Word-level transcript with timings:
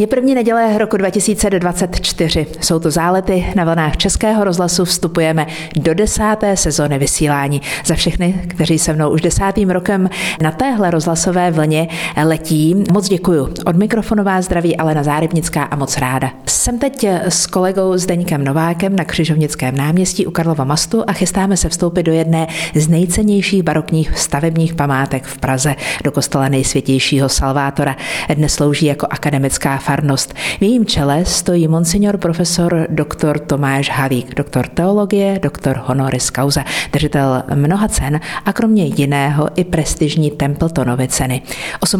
Je 0.00 0.06
první 0.06 0.34
neděle 0.34 0.78
roku 0.78 0.96
2024. 0.96 2.46
Jsou 2.60 2.78
to 2.78 2.90
zálety 2.90 3.46
na 3.56 3.64
vlnách 3.64 3.96
Českého 3.96 4.44
rozhlasu. 4.44 4.84
Vstupujeme 4.84 5.46
do 5.76 5.94
desáté 5.94 6.56
sezóny 6.56 6.98
vysílání. 6.98 7.62
Za 7.84 7.94
všechny, 7.94 8.34
kteří 8.48 8.78
se 8.78 8.92
mnou 8.92 9.10
už 9.10 9.20
desátým 9.20 9.70
rokem 9.70 10.10
na 10.42 10.50
téhle 10.50 10.90
rozhlasové 10.90 11.50
vlně 11.50 11.88
letí, 12.24 12.84
moc 12.92 13.08
děkuju. 13.08 13.48
Od 13.66 13.76
mikrofonu 13.76 14.24
vás 14.24 14.44
zdraví 14.44 14.76
Alena 14.76 15.02
Zárybnická 15.02 15.62
a 15.62 15.76
moc 15.76 15.98
ráda. 15.98 16.30
Jsem 16.46 16.78
teď 16.78 17.04
s 17.28 17.46
kolegou 17.46 17.96
Zdeňkem 17.96 18.44
Novákem 18.44 18.96
na 18.96 19.04
Křižovnickém 19.04 19.76
náměstí 19.76 20.26
u 20.26 20.30
Karlova 20.30 20.64
Mastu 20.64 21.04
a 21.06 21.12
chystáme 21.12 21.56
se 21.56 21.68
vstoupit 21.68 22.02
do 22.02 22.12
jedné 22.12 22.46
z 22.74 22.88
nejcennějších 22.88 23.62
barokních 23.62 24.18
stavebních 24.18 24.74
památek 24.74 25.24
v 25.24 25.38
Praze, 25.38 25.74
do 26.04 26.12
kostela 26.12 26.48
nejsvětějšího 26.48 27.28
Salvátora. 27.28 27.96
Dnes 28.34 28.54
slouží 28.54 28.86
jako 28.86 29.06
akademická 29.10 29.78
farnost. 29.90 30.34
V 30.58 30.62
jejím 30.62 30.86
čele 30.86 31.24
stojí 31.24 31.68
monsignor 31.68 32.16
profesor 32.16 32.86
dr. 32.90 33.38
Tomáš 33.38 33.90
Halík, 33.90 34.34
doktor 34.34 34.66
teologie, 34.66 35.38
doktor 35.42 35.82
honoris 35.84 36.30
causa, 36.30 36.64
držitel 36.92 37.42
mnoha 37.54 37.88
cen 37.88 38.20
a 38.44 38.52
kromě 38.52 38.84
jiného 38.84 39.48
i 39.56 39.64
prestižní 39.64 40.30
Templetonovy 40.30 41.08
ceny. 41.08 41.42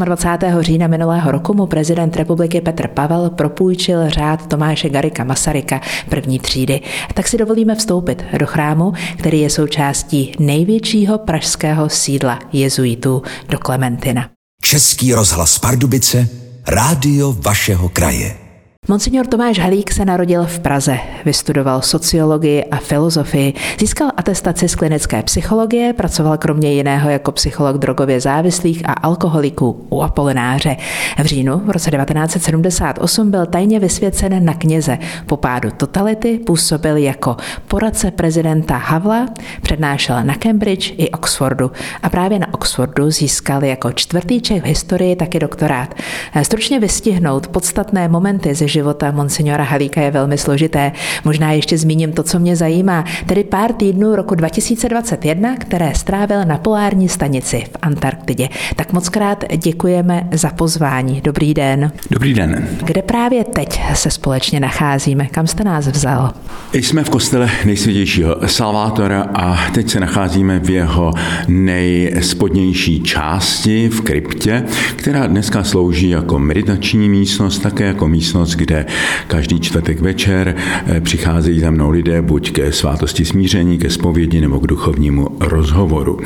28. 0.05 0.61
října 0.61 0.87
minulého 0.87 1.31
roku 1.31 1.55
mu 1.55 1.67
prezident 1.67 2.17
republiky 2.17 2.61
Petr 2.61 2.89
Pavel 2.89 3.31
propůjčil 3.31 4.11
řád 4.11 4.47
Tomáše 4.47 4.89
Garika 4.89 5.25
Masaryka 5.25 5.81
první 6.09 6.39
třídy. 6.39 6.81
Tak 7.15 7.29
si 7.29 7.39
dovolíme 7.39 7.75
vstoupit 7.75 8.25
do 8.39 8.47
chrámu, 8.47 8.93
který 9.19 9.41
je 9.41 9.51
součástí 9.51 10.33
největšího 10.39 11.19
pražského 11.19 11.89
sídla 11.89 12.39
jezuitů 12.53 13.23
do 13.49 13.59
Klementina. 13.59 14.29
Český 14.63 15.15
rozhlas 15.15 15.59
Pardubice 15.59 16.50
Rádio 16.71 17.35
vašeho 17.43 17.89
kraje. 17.89 18.40
Monsignor 18.91 19.27
Tomáš 19.27 19.59
Halík 19.59 19.93
se 19.93 20.05
narodil 20.05 20.45
v 20.45 20.59
Praze, 20.59 20.99
vystudoval 21.25 21.83
sociologii 21.83 22.65
a 22.65 22.77
filozofii, 22.77 23.55
získal 23.81 24.11
atestaci 24.17 24.69
z 24.69 24.75
klinické 24.75 25.23
psychologie, 25.23 25.93
pracoval 25.93 26.39
kromě 26.39 26.73
jiného 26.73 27.11
jako 27.11 27.33
psycholog 27.33 27.79
drogově 27.79 28.21
závislých 28.21 28.89
a 28.89 28.93
alkoholiků 28.93 29.87
u 29.91 30.03
Apolináře. 30.03 30.77
V 31.23 31.27
říjnu 31.27 31.59
v 31.65 31.71
roce 31.71 31.91
1978 31.91 33.31
byl 33.31 33.47
tajně 33.47 33.79
vysvěcen 33.79 34.45
na 34.45 34.55
kněze. 34.55 34.99
Po 35.27 35.37
pádu 35.37 35.71
totality 35.71 36.39
působil 36.39 36.97
jako 36.97 37.37
poradce 37.69 38.11
prezidenta 38.11 38.77
Havla, 38.77 39.29
přednášel 39.63 40.25
na 40.25 40.35
Cambridge 40.35 40.95
i 40.97 41.11
Oxfordu 41.11 41.71
a 42.03 42.09
právě 42.09 42.39
na 42.39 42.55
Oxfordu 42.55 43.11
získal 43.11 43.65
jako 43.65 43.93
čtvrtý 43.93 44.41
Čech 44.41 44.63
v 44.63 44.67
historii 44.67 45.17
taky 45.17 45.39
doktorát. 45.39 45.95
Stručně 46.43 46.81
vystihnout 46.81 47.47
podstatné 47.47 48.09
momenty 48.09 48.55
ze 48.55 48.69
života 48.69 48.80
monsignora 49.11 49.65
Halíka 49.65 50.01
je 50.01 50.11
velmi 50.11 50.39
složité. 50.39 50.93
Možná 51.25 51.53
ještě 51.53 51.79
zmíním 51.79 52.13
to, 52.13 52.23
co 52.23 52.39
mě 52.39 52.57
zajímá, 52.57 53.05
tedy 53.27 53.45
pár 53.45 53.73
týdnů 53.73 54.17
roku 54.17 54.35
2021, 54.35 55.57
které 55.57 55.93
strávil 55.95 56.45
na 56.45 56.59
polární 56.59 57.09
stanici 57.09 57.65
v 57.73 57.77
Antarktidě. 57.83 58.49
Tak 58.77 58.93
moc 58.93 59.09
krát 59.09 59.45
děkujeme 59.57 60.29
za 60.33 60.51
pozvání. 60.51 61.21
Dobrý 61.25 61.55
den. 61.55 61.93
Dobrý 62.11 62.35
den. 62.35 62.69
Kde 62.83 63.03
právě 63.03 63.45
teď 63.45 63.81
se 63.95 64.11
společně 64.11 64.61
nacházíme? 64.61 65.27
Kam 65.27 65.47
jste 65.47 65.65
nás 65.65 65.87
vzal? 65.87 66.33
Jsme 66.73 67.05
v 67.05 67.11
kostele 67.11 67.51
nejsvětějšího 67.65 68.37
Salvátora 68.47 69.23
a 69.35 69.71
teď 69.75 69.91
se 69.91 70.01
nacházíme 70.01 70.59
v 70.59 70.71
jeho 70.71 71.13
nejspodnější 71.49 73.03
části, 73.03 73.89
v 73.89 74.01
kryptě, 74.01 74.65
která 74.97 75.27
dneska 75.27 75.65
slouží 75.65 76.09
jako 76.09 76.39
meditační 76.39 77.09
místnost, 77.09 77.59
také 77.59 77.85
jako 77.85 78.09
místnost, 78.09 78.55
kde 78.55 78.70
každý 79.27 79.61
čtvrtek 79.61 80.01
večer 80.01 80.55
eh, 80.87 81.01
přicházejí 81.01 81.61
za 81.61 81.71
mnou 81.71 81.91
lidé 81.91 82.23
buď 82.23 82.53
ke 82.53 82.73
svátosti 82.73 83.25
smíření, 83.25 83.79
ke 83.79 83.91
zpovědi 83.91 84.41
nebo 84.41 84.61
k 84.61 84.67
duchovnímu 84.67 85.29
rozhovoru. 85.41 86.19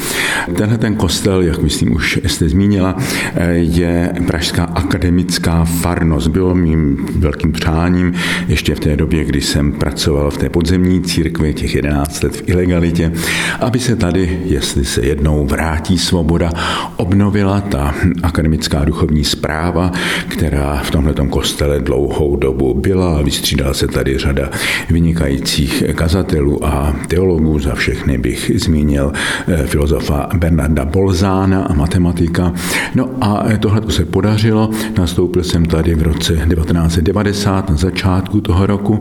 Tenhle 0.56 0.78
ten 0.78 0.94
kostel, 0.94 1.42
jak 1.42 1.62
myslím 1.62 1.94
už 1.96 2.20
jste 2.26 2.48
zmínila, 2.48 2.96
eh, 3.34 3.52
je 3.52 4.12
Pražská 4.26 4.64
akademická 4.64 5.64
farnost. 5.64 6.28
Bylo 6.28 6.54
mým 6.54 7.06
velkým 7.16 7.52
přáním 7.52 8.14
ještě 8.48 8.74
v 8.74 8.80
té 8.80 8.96
době, 8.96 9.24
kdy 9.24 9.40
jsem 9.40 9.72
pracoval 9.72 10.30
v 10.30 10.38
té 10.38 10.48
podzemní 10.48 11.02
církvi, 11.02 11.54
těch 11.54 11.74
11 11.74 12.22
let 12.22 12.36
v 12.36 12.48
ilegalitě, 12.48 13.12
aby 13.60 13.78
se 13.78 13.96
tady, 13.96 14.40
jestli 14.44 14.84
se 14.84 15.06
jednou 15.06 15.46
vrátí 15.46 15.98
svoboda, 15.98 16.50
obnovila 16.96 17.60
ta 17.60 17.94
akademická 18.22 18.84
duchovní 18.84 19.24
zpráva, 19.24 19.92
která 20.28 20.80
v 20.84 20.90
tomhle 20.90 21.14
kostele 21.30 21.80
dlouho 21.80 22.23
dlouhou 22.24 22.36
dobu 22.36 22.74
byla. 22.74 23.22
Vystřídala 23.22 23.74
se 23.74 23.86
tady 23.86 24.18
řada 24.18 24.50
vynikajících 24.90 25.84
kazatelů 25.94 26.66
a 26.66 26.96
teologů. 27.08 27.58
Za 27.58 27.74
všechny 27.74 28.18
bych 28.18 28.50
zmínil 28.54 29.12
eh, 29.48 29.66
filozofa 29.66 30.28
Bernarda 30.36 30.84
Bolzána 30.84 31.62
a 31.62 31.74
matematika. 31.74 32.52
No 32.94 33.10
a 33.20 33.44
tohle 33.60 33.82
se 33.88 34.04
podařilo. 34.04 34.70
Nastoupil 34.98 35.44
jsem 35.44 35.66
tady 35.66 35.94
v 35.94 36.02
roce 36.02 36.32
1990 36.32 37.70
na 37.70 37.76
začátku 37.76 38.40
toho 38.40 38.66
roku 38.66 39.00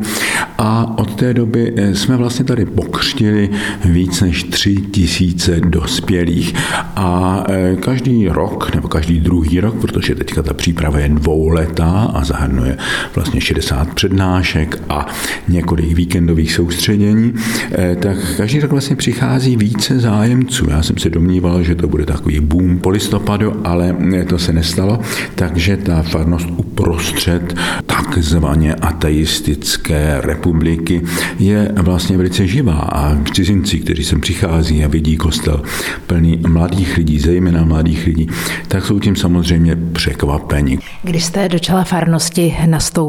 a 0.57 0.97
od 0.97 1.15
té 1.15 1.33
doby 1.33 1.73
eh, 1.75 1.95
jsme 1.95 2.17
vlastně 2.17 2.45
tady 2.45 2.65
pokřtili 2.65 3.49
víc 3.85 4.21
než 4.21 4.43
tři 4.43 4.75
tisíce 4.75 5.59
dospělých 5.59 6.55
a 6.95 7.43
eh, 7.49 7.75
každý 7.75 8.27
rok, 8.27 8.75
nebo 8.75 8.87
každý 8.87 9.19
druhý 9.19 9.59
rok, 9.59 9.75
protože 9.81 10.15
teďka 10.15 10.43
ta 10.43 10.53
příprava 10.53 10.99
je 10.99 11.09
dvouletá 11.09 12.11
a 12.13 12.23
zahrnuje 12.23 12.77
vlastně 13.15 13.41
60 13.41 13.93
přednášek 13.93 14.81
a 14.89 15.05
několik 15.47 15.91
víkendových 15.91 16.53
soustředění, 16.53 17.33
eh, 17.71 17.95
tak 17.95 18.17
každý 18.37 18.59
rok 18.59 18.71
vlastně 18.71 18.95
přichází 18.95 19.57
více 19.57 19.99
zájemců. 19.99 20.69
Já 20.69 20.83
jsem 20.83 20.97
se 20.97 21.09
domníval, 21.09 21.63
že 21.63 21.75
to 21.75 21.87
bude 21.87 22.05
takový 22.05 22.39
boom 22.39 22.79
po 22.79 22.89
listopadu, 22.89 23.61
ale 23.63 23.95
to 24.29 24.39
se 24.39 24.53
nestalo, 24.53 24.99
takže 25.35 25.77
ta 25.77 26.01
farnost 26.01 26.47
uprostřed 26.57 27.55
takzvaně 27.85 28.75
ateistické 28.75 30.21
republiky 30.21 31.01
je 31.39 31.71
vlastně 31.81 32.17
velice 32.17 32.47
živá 32.47 32.73
a 32.73 33.23
cizinci, 33.33 33.79
kteří 33.79 34.03
sem 34.03 34.21
přichází 34.21 34.85
a 34.85 34.87
vidí 34.87 35.17
kostel 35.17 35.61
plný 36.07 36.41
mladých 36.47 36.97
lidí, 36.97 37.19
zejména 37.19 37.63
mladých 37.63 38.05
lidí, 38.05 38.27
tak 38.67 38.85
jsou 38.85 38.99
tím 38.99 39.15
samozřejmě 39.15 39.75
překvapeni. 39.75 40.79
Když 41.03 41.23
jste 41.23 41.49
do 41.49 41.59
čela 41.59 41.83
farnosti 41.83 42.55
nastoupil, 42.65 43.02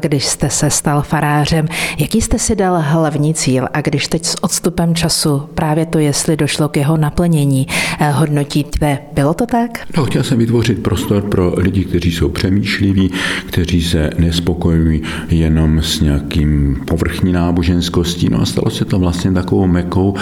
když 0.00 0.26
jste 0.26 0.50
se 0.50 0.70
stal 0.70 1.02
farářem, 1.02 1.66
jaký 1.98 2.20
jste 2.20 2.38
si 2.38 2.56
dal 2.56 2.78
hlavní 2.80 3.34
cíl 3.34 3.68
a 3.72 3.80
když 3.80 4.08
teď 4.08 4.24
s 4.24 4.44
odstupem 4.44 4.94
času 4.94 5.42
právě 5.54 5.86
to, 5.86 5.98
jestli 5.98 6.36
došlo 6.36 6.68
k 6.68 6.76
jeho 6.76 6.96
naplnění, 6.96 7.66
eh, 8.00 8.10
hodnotíte, 8.10 8.98
bylo 9.12 9.34
to 9.34 9.46
tak? 9.46 9.86
No, 9.96 10.04
chtěl 10.04 10.22
jsem 10.22 10.38
vytvořit 10.38 10.82
prostor 10.82 11.22
pro 11.22 11.54
lidi, 11.56 11.84
kteří 11.84 12.12
jsou 12.12 12.28
přemýšliví, 12.28 13.10
kteří 13.46 13.82
se 13.82 14.10
nespokojují 14.18 15.02
jenom 15.28 15.82
s 15.82 16.00
nějakým 16.00 16.80
povrchní 16.86 17.32
náboženskostí. 17.32 18.28
No 18.28 18.40
a 18.40 18.46
stalo 18.46 18.70
se 18.70 18.84
to 18.84 18.98
vlastně 18.98 19.32
takovou 19.32 19.66
mekou 19.66 20.14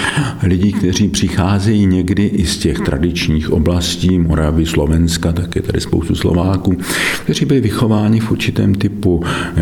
lidí, 0.43 0.73
kteří 0.73 1.09
přicházejí 1.09 1.87
někdy 1.87 2.27
i 2.27 2.47
z 2.47 2.59
těch 2.59 2.81
tradičních 2.81 3.53
oblastí, 3.53 4.19
Moravy, 4.19 4.67
Slovenska, 4.67 5.33
také 5.33 5.63
tady 5.63 5.81
spoustu 5.81 6.15
Slováků, 6.15 6.77
kteří 7.25 7.45
byli 7.45 7.61
vychováni 7.61 8.21
v 8.21 8.31
určitém 8.31 8.75
typu 8.75 9.16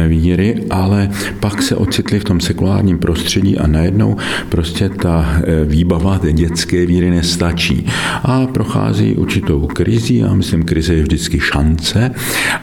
víry, 0.08 0.64
ale 0.70 1.10
pak 1.40 1.62
se 1.62 1.76
ocitli 1.76 2.20
v 2.20 2.24
tom 2.24 2.40
sekulárním 2.40 2.98
prostředí 2.98 3.58
a 3.58 3.66
najednou 3.66 4.16
prostě 4.48 4.88
ta 4.88 5.36
eh, 5.36 5.64
výbava 5.64 6.18
té 6.18 6.32
dětské 6.32 6.86
víry 6.86 7.10
nestačí. 7.10 7.86
A 8.22 8.46
prochází 8.46 9.14
určitou 9.14 9.66
krizi 9.66 10.22
a 10.22 10.34
myslím, 10.34 10.62
krize 10.62 10.94
je 10.94 11.02
vždycky 11.02 11.40
šance. 11.40 12.10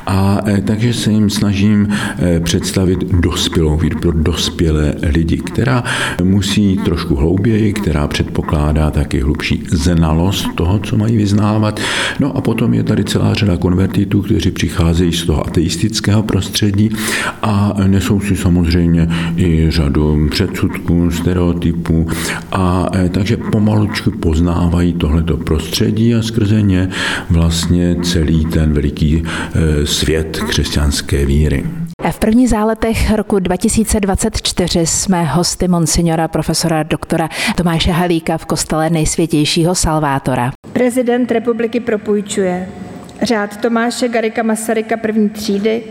A 0.05 0.39
eh, 0.45 0.61
takže 0.61 0.93
se 0.93 1.11
jim 1.11 1.29
snažím 1.29 1.87
představit 2.43 2.99
dospělou 2.99 3.77
víru 3.77 3.99
pro 3.99 4.11
dospělé 4.11 4.95
lidi, 5.03 5.37
která 5.37 5.83
musí 6.23 6.77
trošku 6.85 7.15
hlouběji, 7.15 7.73
která 7.73 8.07
předpokládá 8.07 8.91
taky 8.91 9.19
hlubší 9.19 9.63
znalost 9.71 10.47
toho, 10.55 10.79
co 10.79 10.97
mají 10.97 11.17
vyznávat. 11.17 11.79
No 12.19 12.37
a 12.37 12.41
potom 12.41 12.73
je 12.73 12.83
tady 12.83 13.03
celá 13.03 13.33
řada 13.33 13.57
konvertitů, 13.57 14.21
kteří 14.21 14.51
přicházejí 14.51 15.13
z 15.13 15.25
toho 15.25 15.47
ateistického 15.47 16.23
prostředí 16.23 16.80
a 17.41 17.73
nesou 17.87 18.19
si 18.19 18.35
samozřejmě 18.35 19.07
i 19.35 19.71
řadu 19.71 20.27
předsudků, 20.31 21.11
stereotypů 21.11 22.07
a 22.51 22.87
e, 22.95 23.09
takže 23.09 23.37
pomalučku 23.37 24.11
poznávají 24.11 24.93
tohleto 24.93 25.37
prostředí 25.37 26.15
a 26.15 26.21
skrze 26.21 26.61
ně 26.61 26.89
vlastně 27.29 27.95
celý 28.03 28.45
ten 28.45 28.73
veliký 28.73 29.23
e, 29.23 29.85
svět 29.85 30.39
křesťanské 30.49 31.25
víry. 31.25 31.63
V 32.11 32.19
prvních 32.19 32.49
záletech 32.49 33.13
roku 33.15 33.39
2024 33.39 34.85
jsme 34.85 35.23
hosty 35.23 35.67
monsignora 35.67 36.27
profesora 36.27 36.83
doktora 36.83 37.29
Tomáše 37.57 37.91
Halíka 37.91 38.37
v 38.37 38.45
kostele 38.45 38.89
nejsvětějšího 38.89 39.75
Salvátora. 39.75 40.51
Prezident 40.73 41.31
republiky 41.31 41.79
propůjčuje 41.79 42.67
řád 43.21 43.57
Tomáše 43.57 44.07
Garika 44.07 44.43
Masaryka 44.43 44.97
první 44.97 45.29
třídy 45.29 45.83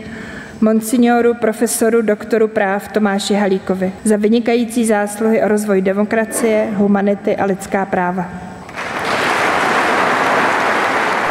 monsignoru 0.60 1.34
profesoru 1.34 2.02
doktoru 2.02 2.48
práv 2.48 2.88
Tomáši 2.88 3.34
Halíkovi 3.34 3.92
za 4.04 4.16
vynikající 4.16 4.86
zásluhy 4.86 5.42
o 5.42 5.48
rozvoj 5.48 5.82
demokracie, 5.82 6.68
humanity 6.76 7.36
a 7.36 7.44
lidská 7.44 7.86
práva. 7.86 8.49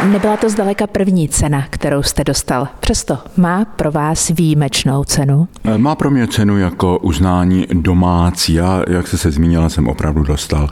Nebyla 0.04 0.36
to 0.36 0.50
zdaleka 0.50 0.86
první 0.86 1.28
cena, 1.28 1.66
kterou 1.70 2.02
jste 2.02 2.24
dostal. 2.24 2.68
Přesto 2.80 3.18
má 3.36 3.64
pro 3.64 3.90
vás 3.90 4.28
výjimečnou 4.28 5.04
cenu? 5.04 5.48
Eh, 5.64 5.78
má 5.78 5.94
pro 5.94 6.10
mě 6.10 6.26
cenu 6.26 6.58
jako 6.58 6.98
uznání 6.98 7.66
domácí. 7.72 8.54
Já, 8.54 8.82
jak 8.88 9.06
jste 9.06 9.18
se 9.18 9.30
zmínila, 9.30 9.68
jsem 9.68 9.88
opravdu 9.88 10.22
dostal 10.22 10.68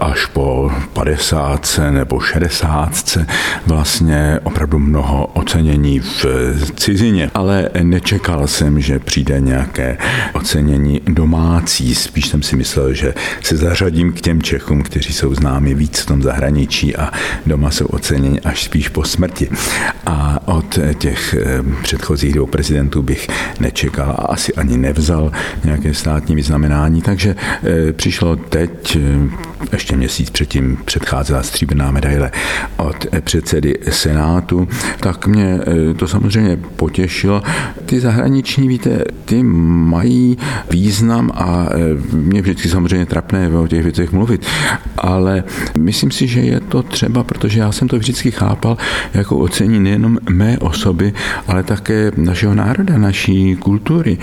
až 0.00 0.26
po 0.26 0.72
50 0.92 1.78
nebo 1.90 2.20
60 2.20 3.18
vlastně 3.66 4.40
opravdu 4.42 4.78
mnoho 4.78 5.26
ocenění 5.26 6.00
v 6.00 6.26
cizině. 6.76 7.30
Ale 7.34 7.68
nečekal 7.82 8.46
jsem, 8.46 8.80
že 8.80 8.98
přijde 8.98 9.40
nějaké 9.40 9.98
ocenění 10.32 11.00
domácí. 11.06 11.94
Spíš 11.94 12.28
jsem 12.28 12.42
si 12.42 12.56
myslel, 12.56 12.94
že 12.94 13.14
se 13.42 13.56
zařadím 13.56 14.12
k 14.12 14.20
těm 14.20 14.42
Čechům, 14.42 14.82
kteří 14.82 15.12
jsou 15.12 15.34
známi 15.34 15.74
víc 15.74 15.98
v 15.98 16.06
tom 16.06 16.22
zahraničí 16.22 16.96
a 16.96 17.10
doma 17.46 17.70
jsou 17.70 17.86
oceněni 17.86 18.40
až 18.40 18.59
až 18.60 18.64
spíš 18.64 18.88
po 18.88 19.04
smrti. 19.04 19.48
A 20.06 20.40
od 20.44 20.78
těch 20.98 21.34
eh, 21.34 21.62
předchozích 21.82 22.34
dvou 22.34 22.46
prezidentů 22.46 23.02
bych 23.02 23.28
nečekal 23.60 24.10
a 24.10 24.32
asi 24.32 24.54
ani 24.54 24.76
nevzal 24.76 25.32
nějaké 25.64 25.94
státní 25.94 26.34
vyznamenání, 26.34 27.02
takže 27.02 27.36
eh, 27.36 27.92
přišlo 27.92 28.36
teď, 28.36 28.96
eh, 28.96 29.70
ještě 29.72 29.96
měsíc 29.96 30.30
předtím 30.30 30.78
předcházela 30.84 31.42
stříbrná 31.42 31.90
medaile 31.90 32.30
od 32.76 33.06
předsedy 33.20 33.78
Senátu, 33.90 34.68
tak 35.00 35.26
mě 35.26 35.60
to 35.96 36.08
samozřejmě 36.08 36.56
potěšilo. 36.76 37.42
Ty 37.86 38.00
zahraniční, 38.00 38.68
víte, 38.68 39.04
ty 39.24 39.42
mají 39.42 40.38
význam 40.70 41.30
a 41.34 41.68
mě 42.12 42.42
vždycky 42.42 42.68
samozřejmě 42.68 43.06
trapné 43.06 43.48
o 43.48 43.66
těch 43.66 43.82
věcech 43.82 44.12
mluvit, 44.12 44.46
ale 44.98 45.44
myslím 45.78 46.10
si, 46.10 46.26
že 46.26 46.40
je 46.40 46.60
to 46.60 46.82
třeba, 46.82 47.24
protože 47.24 47.60
já 47.60 47.72
jsem 47.72 47.88
to 47.88 47.98
vždycky 47.98 48.30
chápal, 48.30 48.49
chápal 48.50 48.76
jako 49.14 49.38
ocení 49.38 49.80
nejenom 49.80 50.18
mé 50.30 50.58
osoby, 50.58 51.12
ale 51.46 51.62
také 51.62 52.12
našeho 52.16 52.54
národa, 52.54 52.98
naší 52.98 53.56
kultury. 53.56 54.18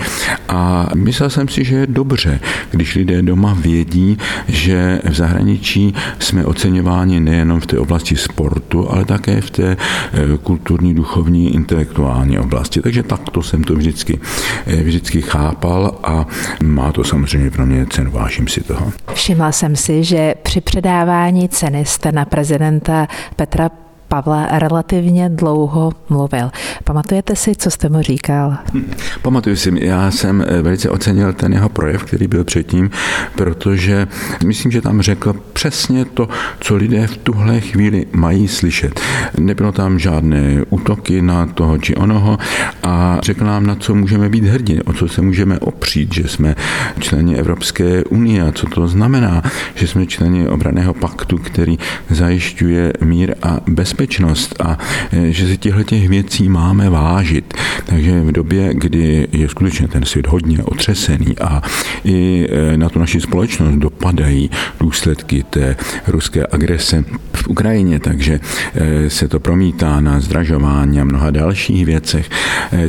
A 0.48 0.88
myslel 0.94 1.30
jsem 1.30 1.48
si, 1.48 1.64
že 1.64 1.76
je 1.76 1.86
dobře, 1.86 2.40
když 2.70 2.94
lidé 2.94 3.22
doma 3.22 3.56
vědí, 3.60 4.18
že 4.48 5.00
v 5.04 5.14
zahraničí 5.14 5.94
jsme 6.18 6.44
oceňováni 6.44 7.20
nejenom 7.20 7.60
v 7.60 7.66
té 7.66 7.78
oblasti 7.78 8.16
sportu, 8.16 8.90
ale 8.90 9.04
také 9.04 9.40
v 9.40 9.50
té 9.50 9.76
eh, 9.76 10.38
kulturní, 10.42 10.94
duchovní, 10.94 11.54
intelektuální 11.54 12.38
oblasti. 12.38 12.80
Takže 12.80 13.02
takto 13.02 13.42
jsem 13.42 13.64
to 13.64 13.74
vždycky, 13.74 14.20
eh, 14.66 14.82
vždycky 14.82 15.22
chápal 15.22 15.98
a 16.04 16.26
má 16.62 16.92
to 16.92 17.04
samozřejmě 17.04 17.50
pro 17.50 17.66
mě 17.66 17.86
cenu, 17.86 18.10
vážím 18.10 18.48
si 18.48 18.60
toho. 18.60 18.92
Všimla 19.14 19.52
jsem 19.52 19.76
si, 19.76 20.04
že 20.04 20.34
při 20.42 20.60
předávání 20.60 21.48
ceny 21.48 21.84
jste 21.84 22.12
na 22.12 22.24
prezidenta 22.24 23.06
Petra 23.36 23.87
Pavla 24.08 24.46
relativně 24.58 25.28
dlouho 25.28 25.92
mluvil. 26.08 26.50
Pamatujete 26.84 27.36
si, 27.36 27.54
co 27.56 27.70
jste 27.70 27.88
mu 27.88 28.02
říkal? 28.02 28.56
Pamatuju 29.22 29.56
si, 29.56 29.72
já 29.80 30.10
jsem 30.10 30.44
eh, 30.48 30.62
velice 30.62 30.90
ocenil 30.90 31.32
ten 31.32 31.52
jeho 31.52 31.68
projev, 31.68 32.04
který 32.04 32.26
byl 32.26 32.44
předtím, 32.44 32.90
protože 33.34 34.06
myslím, 34.46 34.72
že 34.72 34.80
tam 34.80 35.02
řekl 35.02 35.34
přesně 35.52 36.04
to, 36.04 36.28
co 36.60 36.76
lidé 36.76 37.06
v 37.06 37.16
tuhle 37.16 37.60
chvíli 37.60 38.06
mají 38.12 38.48
slyšet. 38.48 39.00
Nebylo 39.38 39.72
tam 39.72 39.98
žádné 39.98 40.64
útoky 40.70 41.22
na 41.22 41.46
toho 41.46 41.78
či 41.78 41.94
onoho 41.94 42.38
a 42.82 43.18
řekl 43.22 43.44
nám, 43.44 43.66
na 43.66 43.74
co 43.74 43.94
můžeme 43.94 44.28
být 44.28 44.44
hrdí, 44.44 44.82
o 44.82 44.92
co 44.92 45.08
se 45.08 45.22
můžeme 45.22 45.58
opřít, 45.58 46.14
že 46.14 46.28
jsme 46.28 46.54
členi 46.98 47.36
Evropské 47.36 48.04
unie 48.04 48.42
a 48.42 48.52
co 48.52 48.66
to 48.66 48.88
znamená, 48.88 49.42
že 49.74 49.86
jsme 49.86 50.06
členi 50.06 50.48
obraného 50.48 50.94
paktu, 50.94 51.38
který 51.38 51.78
zajišťuje 52.10 52.92
mír 53.04 53.34
a 53.42 53.60
bezpečnost 53.66 53.97
bezpečnost 53.98 54.54
a 54.60 54.78
e, 55.12 55.32
že 55.32 55.46
si 55.46 55.56
těchto 55.58 55.82
těch 55.82 56.08
věcí 56.08 56.48
máme 56.48 56.90
vážit. 56.90 57.54
Takže 57.86 58.20
v 58.20 58.32
době, 58.32 58.70
kdy 58.74 59.28
je 59.32 59.48
skutečně 59.48 59.88
ten 59.88 60.04
svět 60.04 60.26
hodně 60.26 60.62
otřesený 60.62 61.38
a 61.38 61.62
i 62.04 62.46
e, 62.50 62.76
na 62.76 62.88
tu 62.88 62.98
naši 62.98 63.20
společnost 63.20 63.74
dopadají 63.74 64.50
důsledky 64.80 65.44
té 65.50 65.76
ruské 66.06 66.46
agrese 66.46 67.04
Ukrajině, 67.48 68.00
takže 68.00 68.40
e, 68.74 69.10
se 69.10 69.28
to 69.28 69.40
promítá 69.40 70.00
na 70.00 70.20
zdražování 70.20 71.00
a 71.00 71.04
mnoha 71.04 71.30
dalších 71.30 71.86
věcech. 71.86 72.30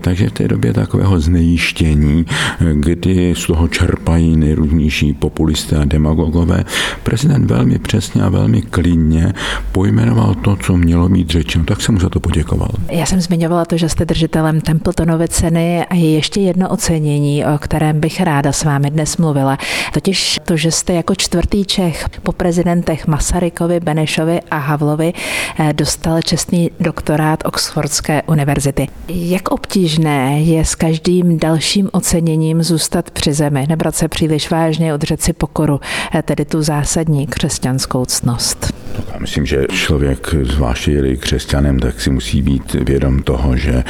Takže 0.02 0.30
v 0.30 0.32
té 0.32 0.48
době 0.48 0.74
takového 0.74 1.20
znejištění, 1.20 2.26
kdy 2.74 3.34
z 3.38 3.48
toho 3.48 3.68
čerpají 3.68 4.38
nejrůznější 4.38 5.14
populisté 5.14 5.78
a 5.78 5.86
demagogové, 5.86 6.64
prezident 7.04 7.52
velmi 7.52 7.80
přesně 7.80 8.24
a 8.24 8.30
velmi 8.30 8.62
klidně 8.62 9.34
pojmenoval 9.72 10.36
to, 10.36 10.56
co 10.56 10.78
mělo 10.78 11.10
mít 11.10 11.30
řečeno, 11.30 11.66
tak 11.66 11.82
jsem 11.82 11.96
mu 11.96 12.02
za 12.02 12.10
to 12.10 12.20
poděkoval. 12.20 12.70
Já 12.92 13.06
jsem 13.06 13.22
zmiňovala 13.22 13.66
to, 13.66 13.78
že 13.78 13.90
jste 13.90 14.06
držitelem 14.06 14.62
Templetonovy 14.62 15.28
ceny 15.28 15.86
a 15.86 15.96
je 15.96 16.14
ještě 16.14 16.42
jedno 16.42 16.70
ocenění, 16.70 17.46
o 17.46 17.58
kterém 17.58 18.00
bych 18.00 18.22
ráda 18.22 18.52
s 18.52 18.64
vámi 18.64 18.92
dnes 18.92 19.18
mluvila. 19.18 19.58
Totiž 19.94 20.40
to, 20.46 20.58
že 20.58 20.72
jste 20.72 20.94
jako 20.94 21.16
čtvrtý 21.16 21.66
Čech 21.66 22.06
po 22.24 22.32
prezidentech 22.32 23.08
Masarykovi, 23.08 23.80
Benešovi 23.80 24.40
a 24.51 24.57
Havlovi 24.57 25.13
eh, 25.60 25.74
dostal 25.74 26.22
čestný 26.22 26.72
doktorát 26.80 27.40
Oxfordské 27.46 28.22
univerzity. 28.22 28.88
Jak 29.07 29.51
obtížné 29.51 30.42
je 30.42 30.66
s 30.66 30.75
každým 30.75 31.40
dalším 31.40 31.90
oceněním 31.92 32.63
zůstat 32.63 33.12
při 33.12 33.34
zemi, 33.34 33.66
nebrat 33.69 33.96
se 33.96 34.07
příliš 34.07 34.51
vážně, 34.51 34.94
udržet 34.94 35.22
si 35.22 35.34
pokoru, 35.34 35.80
eh, 36.13 36.22
tedy 36.22 36.46
tu 36.46 36.62
zásadní 36.62 37.28
křesťanskou 37.28 38.06
ctnost? 38.06 38.74
Já 39.13 39.19
myslím, 39.19 39.46
že 39.46 39.66
člověk, 39.72 40.36
zvláště 40.42 40.92
je 40.92 41.18
křesťanem, 41.18 41.80
tak 41.80 42.01
si 42.01 42.10
musí 42.10 42.42
být 42.42 42.74
vědom 42.74 43.24
toho, 43.24 43.57
že 43.57 43.84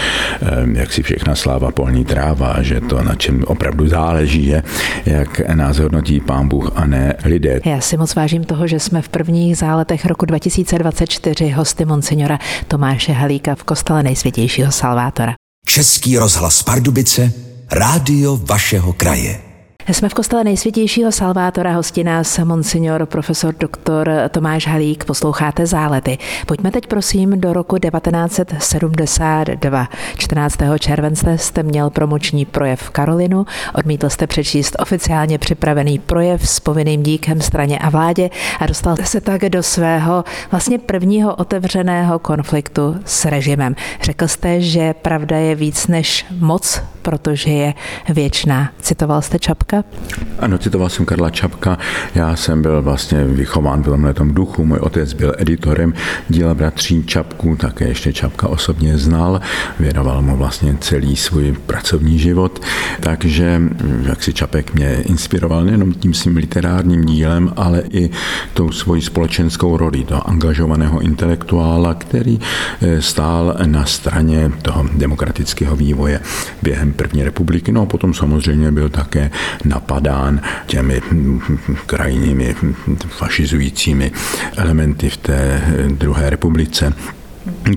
jak 0.73 0.93
si 0.93 1.03
všechna 1.03 1.35
sláva 1.35 1.71
polní 1.71 2.05
tráva, 2.05 2.61
že 2.61 2.81
to, 2.81 3.03
na 3.03 3.15
čem 3.15 3.43
opravdu 3.47 3.87
záleží, 3.87 4.45
je, 4.45 4.63
jak 5.05 5.39
nás 5.39 5.77
hodnotí 5.77 6.19
pán 6.19 6.47
Bůh 6.47 6.71
a 6.75 6.85
ne 6.85 7.15
lidé. 7.25 7.59
Já 7.65 7.81
si 7.81 7.97
moc 7.97 8.15
vážím 8.15 8.43
toho, 8.43 8.67
že 8.67 8.79
jsme 8.79 9.01
v 9.01 9.09
prvních 9.09 9.57
záletech 9.57 10.05
roku 10.05 10.25
2024 10.39 11.49
hosty 11.49 11.85
monsignora 11.85 12.39
Tomáše 12.67 13.11
Halíka 13.11 13.55
v 13.55 13.63
kostele 13.63 14.03
nejsvětějšího 14.03 14.71
Salvátora. 14.71 15.33
Český 15.65 16.17
rozhlas 16.17 16.63
Pardubice, 16.63 17.33
rádio 17.71 18.37
vašeho 18.37 18.93
kraje. 18.93 19.48
Jsme 19.93 20.09
v 20.09 20.13
kostele 20.13 20.43
nejsvětějšího 20.43 21.11
Salvátora, 21.11 21.71
hosti 21.71 22.03
nás 22.03 22.37
monsignor 22.37 23.05
profesor 23.05 23.55
doktor 23.59 24.11
Tomáš 24.31 24.67
Halík, 24.67 25.05
posloucháte 25.05 25.65
zálety. 25.65 26.17
Pojďme 26.47 26.71
teď 26.71 26.87
prosím 26.87 27.41
do 27.41 27.53
roku 27.53 27.77
1972. 27.77 29.87
14. 30.17 30.57
července 30.79 31.37
jste 31.37 31.63
měl 31.63 31.89
promoční 31.89 32.45
projev 32.45 32.89
Karolinu, 32.89 33.45
odmítl 33.73 34.09
jste 34.09 34.27
přečíst 34.27 34.75
oficiálně 34.79 35.37
připravený 35.37 35.99
projev 35.99 36.49
s 36.49 36.59
povinným 36.59 37.03
díkem 37.03 37.41
straně 37.41 37.79
a 37.79 37.89
vládě 37.89 38.29
a 38.59 38.65
dostal 38.65 38.95
se 39.03 39.21
tak 39.21 39.41
do 39.41 39.63
svého 39.63 40.23
vlastně 40.51 40.79
prvního 40.79 41.35
otevřeného 41.35 42.19
konfliktu 42.19 42.95
s 43.05 43.25
režimem. 43.25 43.75
Řekl 44.01 44.27
jste, 44.27 44.61
že 44.61 44.93
pravda 44.93 45.37
je 45.37 45.55
víc 45.55 45.87
než 45.87 46.25
moc, 46.39 46.81
protože 47.01 47.49
je 47.49 47.73
věčná. 48.09 48.71
Citoval 48.81 49.21
jste 49.21 49.39
Čapka? 49.39 49.78
Ano, 50.39 50.57
citoval 50.57 50.89
jsem 50.89 51.05
Karla 51.05 51.29
Čapka. 51.29 51.77
Já 52.15 52.35
jsem 52.35 52.61
byl 52.61 52.81
vlastně 52.81 53.25
vychován 53.25 53.83
v 53.83 53.85
tomhle 53.85 54.13
tom 54.13 54.33
duchu. 54.33 54.65
Můj 54.65 54.77
otec 54.77 55.13
byl 55.13 55.33
editorem 55.37 55.93
díla 56.29 56.53
bratří 56.53 57.03
Čapků, 57.03 57.55
také 57.55 57.87
ještě 57.87 58.13
Čapka 58.13 58.47
osobně 58.47 58.97
znal. 58.97 59.41
Věnoval 59.79 60.21
mu 60.21 60.37
vlastně 60.37 60.77
celý 60.79 61.15
svůj 61.15 61.55
pracovní 61.65 62.19
život. 62.19 62.61
Takže 62.99 63.61
jak 64.03 64.23
si 64.23 64.33
Čapek 64.33 64.73
mě 64.73 65.01
inspiroval 65.01 65.65
nejenom 65.65 65.93
tím 65.93 66.13
svým 66.13 66.37
literárním 66.37 67.05
dílem, 67.05 67.53
ale 67.55 67.83
i 67.91 68.09
tou 68.53 68.71
svojí 68.71 69.01
společenskou 69.01 69.77
roli, 69.77 70.03
toho 70.03 70.29
angažovaného 70.29 70.99
intelektuála, 70.99 71.93
který 71.93 72.39
eh, 72.81 73.01
stál 73.01 73.57
na 73.65 73.85
straně 73.85 74.51
toho 74.61 74.85
demokratického 74.95 75.75
vývoje 75.75 76.19
během 76.61 76.93
první 76.93 77.23
republiky. 77.23 77.71
No 77.71 77.81
a 77.81 77.85
potom 77.85 78.13
samozřejmě 78.13 78.71
byl 78.71 78.89
také 78.89 79.31
napadán 79.69 80.41
těmi 80.65 81.01
krajními 81.85 82.55
fašizujícími 83.07 84.11
elementy 84.57 85.09
v 85.09 85.17
té 85.17 85.61
druhé 85.87 86.29
republice. 86.29 86.93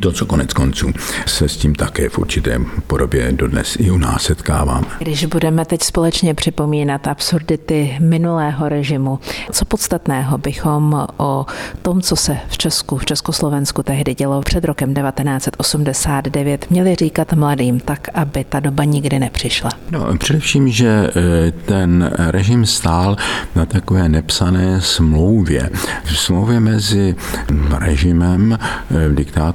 To, 0.01 0.13
co 0.13 0.27
konec 0.27 0.53
konců 0.53 0.93
se 1.27 1.49
s 1.49 1.57
tím 1.57 1.75
také 1.75 2.09
v 2.09 2.19
určité 2.19 2.61
podobě 2.87 3.33
dodnes 3.33 3.77
i 3.81 3.91
u 3.91 3.99
nás 3.99 4.23
setkáváme. 4.23 4.87
Když 4.99 5.25
budeme 5.25 5.65
teď 5.65 5.83
společně 5.83 6.35
připomínat 6.35 7.07
absurdity 7.07 7.97
minulého 8.01 8.69
režimu, 8.69 9.19
co 9.53 9.65
podstatného 9.65 10.39
bychom 10.39 11.07
o 11.17 11.47
tom, 11.83 12.03
co 12.03 12.17
se 12.17 12.37
v 12.49 12.59
Česku, 12.59 12.97
v 12.97 13.05
Československu 13.05 13.83
tehdy 13.83 14.15
dělo 14.15 14.41
před 14.41 14.65
rokem 14.65 14.95
1989, 14.95 16.71
měli 16.71 16.95
říkat 16.95 17.33
mladým 17.33 17.81
tak, 17.81 18.09
aby 18.15 18.45
ta 18.45 18.61
doba 18.61 18.85
nikdy 18.85 19.19
nepřišla? 19.19 19.71
No, 19.91 20.17
především, 20.19 20.69
že 20.69 21.11
eh, 21.17 21.51
ten 21.51 22.11
režim 22.19 22.67
stál 22.67 23.17
na 23.55 23.67
takové 23.67 24.09
nepsané 24.09 24.81
smlouvě. 24.81 25.71
V 26.05 26.19
smlouvě 26.19 26.61
mezi 26.61 27.15
režimem, 27.79 28.59
eh, 28.91 29.09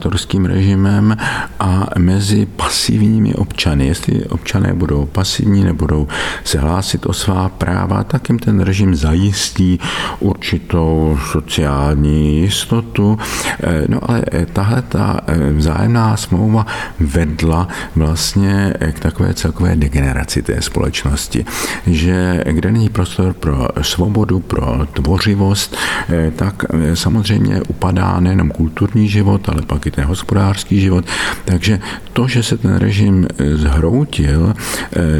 diktátorským 0.07 0.45
režimem 0.45 1.17
a 1.59 1.89
mezi 1.99 2.45
pasivními 2.45 3.35
občany. 3.35 3.87
Jestli 3.87 4.25
občané 4.25 4.73
budou 4.73 5.05
pasivní, 5.05 5.63
nebudou 5.63 6.07
se 6.43 6.59
hlásit 6.59 7.05
o 7.05 7.13
svá 7.13 7.49
práva, 7.49 8.03
tak 8.03 8.29
jim 8.29 8.39
ten 8.39 8.59
režim 8.59 8.95
zajistí 8.95 9.79
určitou 10.19 11.19
sociální 11.31 12.41
jistotu. 12.41 13.17
Eh, 13.63 13.83
no 13.87 13.99
ale 14.09 14.23
tahle 14.53 14.81
ta 14.81 15.19
vzájemná 15.53 16.17
smlouva 16.17 16.65
vedla 16.99 17.67
vlastně 17.95 18.73
k 18.91 18.99
takové 18.99 19.33
celkové 19.33 19.75
degeneraci 19.75 20.41
té 20.41 20.61
společnosti, 20.61 21.45
že 21.87 22.43
kde 22.51 22.71
není 22.71 22.89
prostor 22.89 23.33
pro 23.33 23.67
svobodu, 23.81 24.39
pro 24.39 24.87
tvořivost, 24.93 25.75
eh, 26.09 26.31
tak 26.31 26.65
eh, 26.69 26.95
samozřejmě 26.95 27.61
upadá 27.67 28.19
nejenom 28.19 28.51
kulturní 28.51 29.09
život, 29.09 29.49
ale 29.49 29.61
pak 29.61 29.87
i 29.88 29.91
ten 29.91 30.06
hospodářský 30.06 30.82
život. 30.82 31.06
Takže 31.46 31.79
to, 32.13 32.27
že 32.27 32.44
se 32.44 32.58
ten 32.58 32.75
režim 32.75 33.27
eh, 33.27 33.58
zhroutil, 33.58 34.53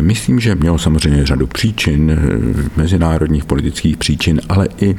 myslím, 0.02 0.40
že 0.40 0.56
mělo 0.56 0.78
samozřejmě 0.78 1.26
řadu 1.26 1.48
příčin, 1.48 2.20
mezinárodních 2.76 3.46
politických 3.46 3.98
příčin, 3.98 4.42
ale 4.50 4.68
i 4.82 4.96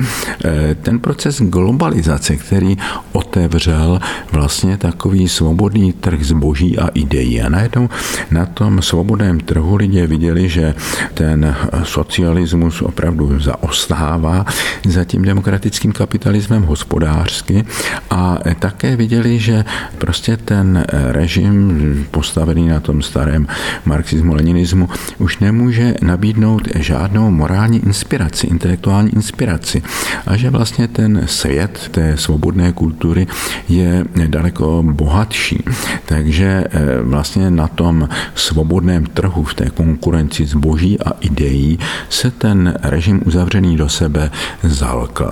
ten 0.82 0.98
proces 0.98 1.42
globalizace, 1.42 2.36
který 2.36 2.76
otevřel 3.12 4.00
vlastně 4.32 4.76
takový 4.76 5.28
svobodný 5.28 5.92
trh 5.92 6.22
zboží 6.22 6.78
a 6.78 6.88
ideí. 6.88 7.42
A 7.42 7.48
najednou 7.48 7.88
na 8.30 8.46
tom 8.46 8.82
svobodném 8.82 9.40
trhu 9.40 9.76
lidé 9.76 10.06
viděli, 10.06 10.48
že 10.48 10.74
ten 11.14 11.56
socialismus 11.82 12.82
opravdu 12.82 13.40
zaostává 13.40 14.44
za 14.84 15.04
tím 15.04 15.22
demokratickým 15.22 15.92
kapitalismem 15.92 16.62
hospodářsky 16.62 17.64
a 18.10 18.38
také 18.58 18.96
viděli, 18.96 19.38
že 19.38 19.57
prostě 19.98 20.36
ten 20.36 20.84
režim 20.90 22.06
postavený 22.10 22.68
na 22.68 22.80
tom 22.80 23.02
starém 23.02 23.46
marxismu, 23.84 24.34
leninismu 24.34 24.88
už 25.18 25.38
nemůže 25.38 25.94
nabídnout 26.02 26.68
žádnou 26.74 27.30
morální 27.30 27.78
inspiraci, 27.78 28.46
intelektuální 28.46 29.10
inspiraci 29.14 29.82
a 30.26 30.36
že 30.36 30.50
vlastně 30.50 30.88
ten 30.88 31.22
svět 31.26 31.88
té 31.90 32.16
svobodné 32.16 32.72
kultury 32.72 33.26
je 33.68 34.04
daleko 34.26 34.82
bohatší. 34.86 35.64
Takže 36.06 36.64
eh, 36.70 37.02
vlastně 37.02 37.50
na 37.50 37.68
tom 37.68 38.08
svobodném 38.34 39.06
trhu, 39.06 39.44
v 39.44 39.54
té 39.54 39.70
konkurenci 39.70 40.46
zboží 40.46 41.00
a 41.00 41.12
ideí 41.20 41.78
se 42.08 42.30
ten 42.30 42.74
režim 42.82 43.20
uzavřený 43.24 43.76
do 43.76 43.88
sebe 43.88 44.30
zalkl. 44.62 45.30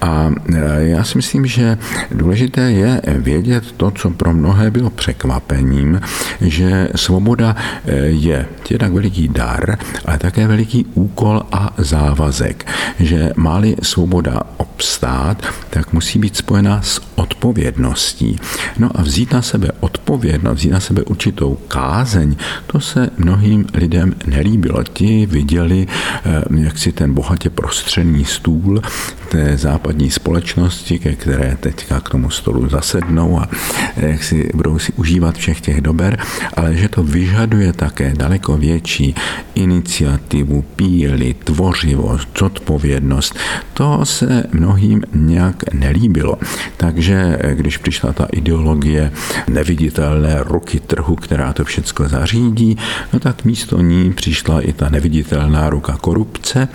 A 0.00 0.30
e, 0.54 0.86
já 0.86 1.04
si 1.04 1.18
myslím, 1.18 1.46
že 1.46 1.78
důležité 2.10 2.72
je 2.72 3.00
vědět 3.06 3.63
to, 3.76 3.90
co 3.90 4.10
pro 4.10 4.32
mnohé 4.32 4.70
bylo 4.70 4.90
překvapením, 4.90 6.00
že 6.40 6.88
svoboda 6.96 7.56
e, 7.86 7.96
je 7.96 8.46
jednak 8.70 8.92
veliký 8.92 9.28
dar, 9.28 9.78
ale 10.04 10.18
také 10.18 10.46
veliký 10.46 10.86
úkol 10.94 11.42
a 11.52 11.74
závazek. 11.78 12.66
Že 12.98 13.32
máli 13.36 13.76
svoboda 13.82 14.42
obstát, 14.56 15.42
tak 15.70 15.92
musí 15.92 16.18
být 16.18 16.36
spojena 16.36 16.82
s 16.82 17.00
odpovědností. 17.14 18.38
No 18.78 18.90
a 18.94 19.02
vzít 19.02 19.32
na 19.32 19.42
sebe 19.42 19.68
odpovědnost, 19.80 20.58
vzít 20.58 20.70
na 20.70 20.80
sebe 20.80 21.02
určitou 21.02 21.58
kázeň, 21.68 22.36
to 22.66 22.80
se 22.80 23.10
mnohým 23.18 23.66
lidem 23.74 24.14
nelíbilo. 24.26 24.82
Ti 24.82 25.26
viděli, 25.26 25.86
eh, 26.24 26.42
jak 26.56 26.78
si 26.78 26.92
ten 26.92 27.14
bohatě 27.14 27.50
prostřený 27.50 28.24
stůl 28.24 28.82
té 29.28 29.56
západní 29.56 30.10
společnosti, 30.10 30.98
ke 30.98 31.12
které 31.14 31.56
teďka 31.60 32.00
k 32.00 32.08
tomu 32.08 32.30
stolu 32.30 32.68
zasednou 32.68 33.40
a 33.40 33.48
eh, 33.52 33.53
jak 33.96 34.24
si 34.24 34.50
budou 34.54 34.78
si 34.78 34.92
užívat 34.92 35.36
všech 35.36 35.60
těch 35.60 35.80
dober, 35.80 36.18
ale 36.54 36.76
že 36.76 36.88
to 36.88 37.02
vyžaduje 37.02 37.72
také 37.72 38.12
daleko 38.16 38.56
větší 38.56 39.14
iniciativu, 39.54 40.62
píly, 40.76 41.34
tvořivost, 41.44 42.28
zodpovědnost. 42.38 43.36
To 43.74 44.00
se 44.04 44.44
mnohým 44.52 45.02
nějak 45.14 45.74
nelíbilo. 45.74 46.38
Takže 46.76 47.38
eh, 47.40 47.54
když 47.54 47.76
přišla 47.76 48.12
ta 48.12 48.26
ideologie 48.32 49.12
neviditelné 49.48 50.42
ruky 50.42 50.80
trhu, 50.80 51.16
která 51.16 51.52
to 51.52 51.64
všechno 51.64 52.08
zařídí, 52.08 52.76
no 53.12 53.20
tak 53.20 53.44
místo 53.44 53.80
ní 53.80 54.12
přišla 54.12 54.60
i 54.60 54.72
ta 54.72 54.88
neviditelná 54.88 55.70
ruka 55.70 55.96
korupce 56.00 56.68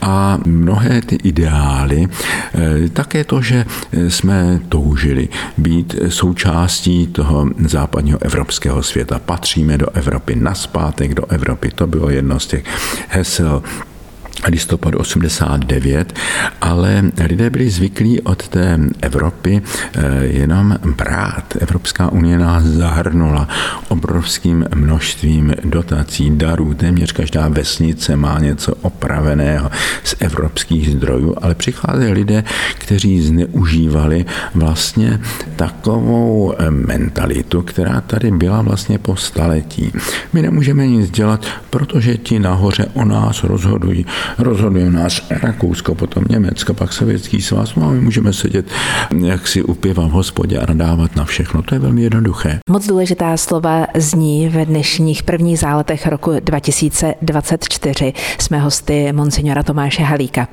a 0.00 0.38
mnohé 0.46 1.02
ty 1.02 1.16
ideály, 1.22 2.06
eh, 2.06 2.88
také 2.88 3.24
to, 3.24 3.42
že 3.42 3.64
jsme 4.08 4.60
toužili 4.68 5.28
být 5.58 5.94
součástí 6.16 7.06
toho 7.06 7.46
západního 7.66 8.18
evropského 8.22 8.82
světa, 8.82 9.18
patříme 9.18 9.78
do 9.78 9.86
Evropy, 9.94 10.36
naspátek 10.36 11.14
do 11.14 11.26
Evropy, 11.30 11.70
to 11.70 11.86
bylo 11.86 12.10
jedno 12.10 12.40
z 12.40 12.46
těch 12.46 12.64
hesel 13.08 13.62
listopadu 14.48 14.98
89, 14.98 16.12
ale 16.60 17.02
lidé 17.28 17.50
byli 17.50 17.70
zvyklí 17.70 18.20
od 18.20 18.48
té 18.48 18.78
Evropy 19.00 19.62
eh, 19.62 20.24
jenom 20.24 20.78
brát. 20.96 21.56
Evropská 21.60 22.12
unie 22.12 22.38
nás 22.38 22.64
zahrnula 22.64 23.48
obrovským 23.88 24.64
množstvím 24.74 25.54
dotací, 25.64 26.30
darů. 26.30 26.74
Téměř 26.74 27.12
každá 27.12 27.48
vesnice 27.48 28.16
má 28.16 28.38
něco 28.38 28.74
opraveného 28.74 29.70
z 30.04 30.14
evropských 30.20 30.90
zdrojů, 30.90 31.34
ale 31.42 31.54
přicházeli 31.54 32.12
lidé, 32.12 32.44
kteří 32.78 33.22
zneužívali 33.22 34.24
vlastně 34.54 35.20
takovou 35.56 36.54
eh, 36.58 36.70
mentalitu, 36.70 37.62
která 37.62 38.00
tady 38.00 38.30
byla 38.30 38.62
vlastně 38.62 38.98
po 38.98 39.16
staletí. 39.16 39.92
My 40.32 40.42
nemůžeme 40.42 40.86
nic 40.86 41.10
dělat, 41.10 41.46
protože 41.70 42.16
ti 42.16 42.38
nahoře 42.38 42.86
o 42.94 43.04
nás 43.04 43.44
rozhodují 43.44 44.06
rozhoduje 44.38 44.90
nás 44.90 45.22
Rakousko, 45.30 45.94
potom 45.94 46.24
Německo, 46.30 46.74
pak 46.74 46.92
Sovětský 46.92 47.42
svaz, 47.42 47.74
no 47.74 47.88
a 47.88 47.90
my 47.90 48.00
můžeme 48.00 48.32
sedět 48.32 48.66
jak 49.24 49.48
si 49.48 49.62
u 49.62 49.74
piva 49.74 50.06
v 50.06 50.10
hospodě 50.10 50.58
a 50.58 50.66
nadávat 50.66 51.16
na 51.16 51.24
všechno. 51.24 51.62
To 51.62 51.74
je 51.74 51.78
velmi 51.78 52.02
jednoduché. 52.02 52.58
Moc 52.70 52.86
důležitá 52.86 53.36
slova 53.36 53.86
zní 53.94 54.48
ve 54.48 54.66
dnešních 54.66 55.22
prvních 55.22 55.58
záletech 55.58 56.06
roku 56.06 56.32
2024. 56.40 58.12
Jsme 58.38 58.58
hosty 58.58 59.12
monsignora 59.12 59.62
Tomáše 59.62 60.02
Halíka. 60.02 60.48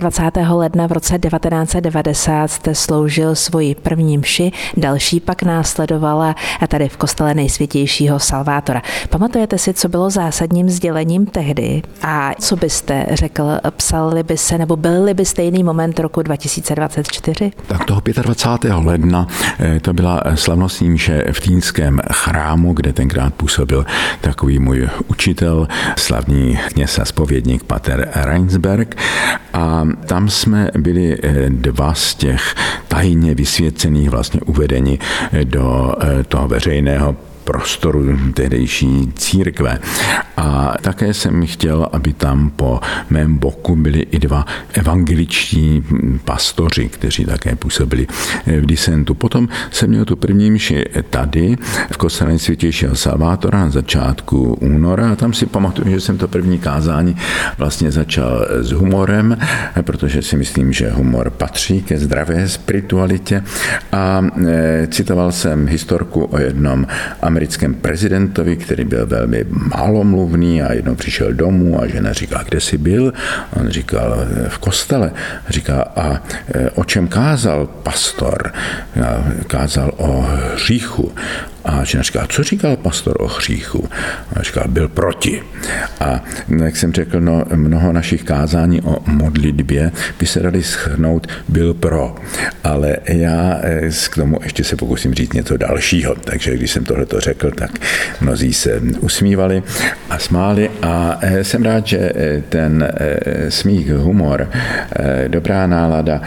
25. 0.00 0.48
ledna 0.48 0.86
v 0.86 0.92
roce 0.92 1.18
1990 1.18 2.48
jste 2.48 2.74
sloužil 2.74 3.34
svoji 3.34 3.74
první 3.74 4.18
mši, 4.18 4.52
další 4.76 5.20
pak 5.20 5.42
následovala 5.42 6.34
a 6.60 6.66
tady 6.66 6.88
v 6.88 6.96
kostele 6.96 7.34
nejsvětějšího 7.34 8.18
Salvátora. 8.18 8.82
Pamatujete 9.10 9.58
si, 9.58 9.74
co 9.74 9.88
bylo 9.88 10.10
zásadním 10.10 10.70
sdělením 10.70 11.26
tehdy 11.26 11.82
a 12.02 12.32
co 12.40 12.56
byste 12.56 13.06
řekl, 13.12 13.42
psali 13.70 14.22
by 14.22 14.36
se, 14.36 14.58
nebo 14.58 14.76
byl 14.76 15.14
by 15.14 15.24
stejný 15.24 15.64
moment 15.64 15.98
roku 15.98 16.22
2024? 16.22 17.50
Tak 17.66 17.84
toho 17.84 18.02
25. 18.22 18.74
ledna 18.74 19.26
eh, 19.58 19.80
to 19.80 19.92
byla 19.92 20.22
slavnostní 20.34 20.90
mše 20.90 21.24
v 21.32 21.40
Týnském 21.40 22.00
chrámu, 22.12 22.72
kde 22.72 22.92
tenkrát 22.92 23.34
působil 23.34 23.86
takový 24.20 24.58
můj 24.58 24.88
učitel, 25.08 25.68
slavný 25.96 26.58
kněz 26.72 26.98
a 26.98 27.04
spovědník 27.04 27.64
Pater 27.64 28.08
Reinsberg. 28.14 28.96
A 29.52 29.82
tam 30.06 30.28
jsme 30.28 30.70
byli 30.78 31.18
eh, 31.22 31.50
dva 31.50 31.94
z 31.94 32.14
těch 32.14 32.54
tajně 32.88 33.34
vysvěcených 33.34 34.10
vlastně 34.10 34.40
uvedeni 34.40 34.98
do 35.44 35.94
eh, 36.00 36.24
toho 36.24 36.48
veřejného 36.48 37.16
prostoru 37.48 38.04
tehdejší 38.34 39.12
církve. 39.16 39.78
A 40.36 40.74
také 40.82 41.14
jsem 41.14 41.46
chtěl, 41.46 41.88
aby 41.92 42.12
tam 42.12 42.50
po 42.50 42.80
mém 43.10 43.36
boku 43.36 43.76
byli 43.76 44.00
i 44.00 44.18
dva 44.18 44.44
evangeličtí 44.72 45.84
pastoři, 46.24 46.88
kteří 46.88 47.24
také 47.24 47.56
působili 47.56 48.06
v 48.46 48.66
disentu. 48.66 49.14
Potom 49.14 49.48
jsem 49.70 49.90
měl 49.90 50.04
tu 50.04 50.16
první 50.16 50.50
mši 50.50 50.84
tady 51.10 51.56
v 51.90 51.96
kostele 51.96 52.38
světějšího 52.38 52.96
Salvátora 52.96 53.58
na 53.58 53.70
začátku 53.70 54.54
února 54.54 55.12
a 55.12 55.16
tam 55.16 55.32
si 55.32 55.46
pamatuju, 55.46 55.90
že 55.90 56.00
jsem 56.00 56.18
to 56.18 56.28
první 56.28 56.58
kázání 56.58 57.16
vlastně 57.58 57.90
začal 57.90 58.46
s 58.60 58.70
humorem, 58.72 59.36
protože 59.82 60.22
si 60.22 60.36
myslím, 60.36 60.72
že 60.72 60.90
humor 60.90 61.30
patří 61.30 61.82
ke 61.82 61.98
zdravé 61.98 62.48
spiritualitě 62.48 63.44
a 63.92 64.22
e, 64.46 64.86
citoval 64.86 65.32
jsem 65.32 65.66
historku 65.66 66.24
o 66.24 66.38
jednom 66.38 66.86
americkém 67.22 67.37
prezidentovi, 67.74 68.56
který 68.56 68.84
byl 68.84 69.06
velmi 69.06 69.44
málomluvný 69.48 70.62
a 70.62 70.72
jednou 70.72 70.94
přišel 70.94 71.32
domů 71.32 71.82
a 71.82 71.86
žena 71.86 72.12
říká, 72.12 72.42
kde 72.48 72.60
jsi 72.60 72.78
byl? 72.78 73.12
On 73.60 73.68
říkal, 73.68 74.26
v 74.48 74.58
kostele. 74.58 75.12
Říká, 75.48 75.82
a 75.96 76.22
e, 76.54 76.70
o 76.70 76.84
čem 76.84 77.08
kázal 77.08 77.66
pastor? 77.66 78.52
Kázal 79.46 79.92
o 79.96 80.26
hříchu. 80.54 81.12
A 81.68 81.84
žena 81.84 82.02
říká, 82.02 82.26
co 82.28 82.42
říkal 82.42 82.76
pastor 82.76 83.16
o 83.20 83.26
hříchu? 83.26 83.88
A 84.36 84.42
říká, 84.42 84.64
byl 84.68 84.88
proti. 84.88 85.42
A 86.00 86.24
jak 86.58 86.76
jsem 86.76 86.92
řekl, 86.92 87.20
no, 87.20 87.44
mnoho 87.54 87.92
našich 87.92 88.24
kázání 88.24 88.80
o 88.80 88.96
modlitbě 89.06 89.92
by 90.18 90.26
se 90.26 90.40
dali 90.40 90.62
schrnout, 90.62 91.26
byl 91.48 91.74
pro. 91.74 92.16
Ale 92.64 92.96
já 93.08 93.60
eh, 93.62 93.90
k 94.10 94.14
tomu 94.14 94.38
ještě 94.42 94.64
se 94.64 94.76
pokusím 94.76 95.14
říct 95.14 95.32
něco 95.32 95.56
dalšího. 95.56 96.14
Takže 96.14 96.56
když 96.56 96.70
jsem 96.70 96.84
tohle 96.84 97.06
to 97.06 97.20
řekl, 97.20 97.50
tak 97.50 97.70
mnozí 98.20 98.52
se 98.52 98.80
usmívali 99.00 99.62
a 100.10 100.18
smáli 100.18 100.70
a 100.82 101.18
eh, 101.20 101.44
jsem 101.44 101.62
rád, 101.62 101.86
že 101.86 101.98
eh, 101.98 102.42
ten 102.48 102.88
smích, 103.48 103.92
humor, 103.92 104.50
dobrá 105.28 105.66
nálada 105.66 106.20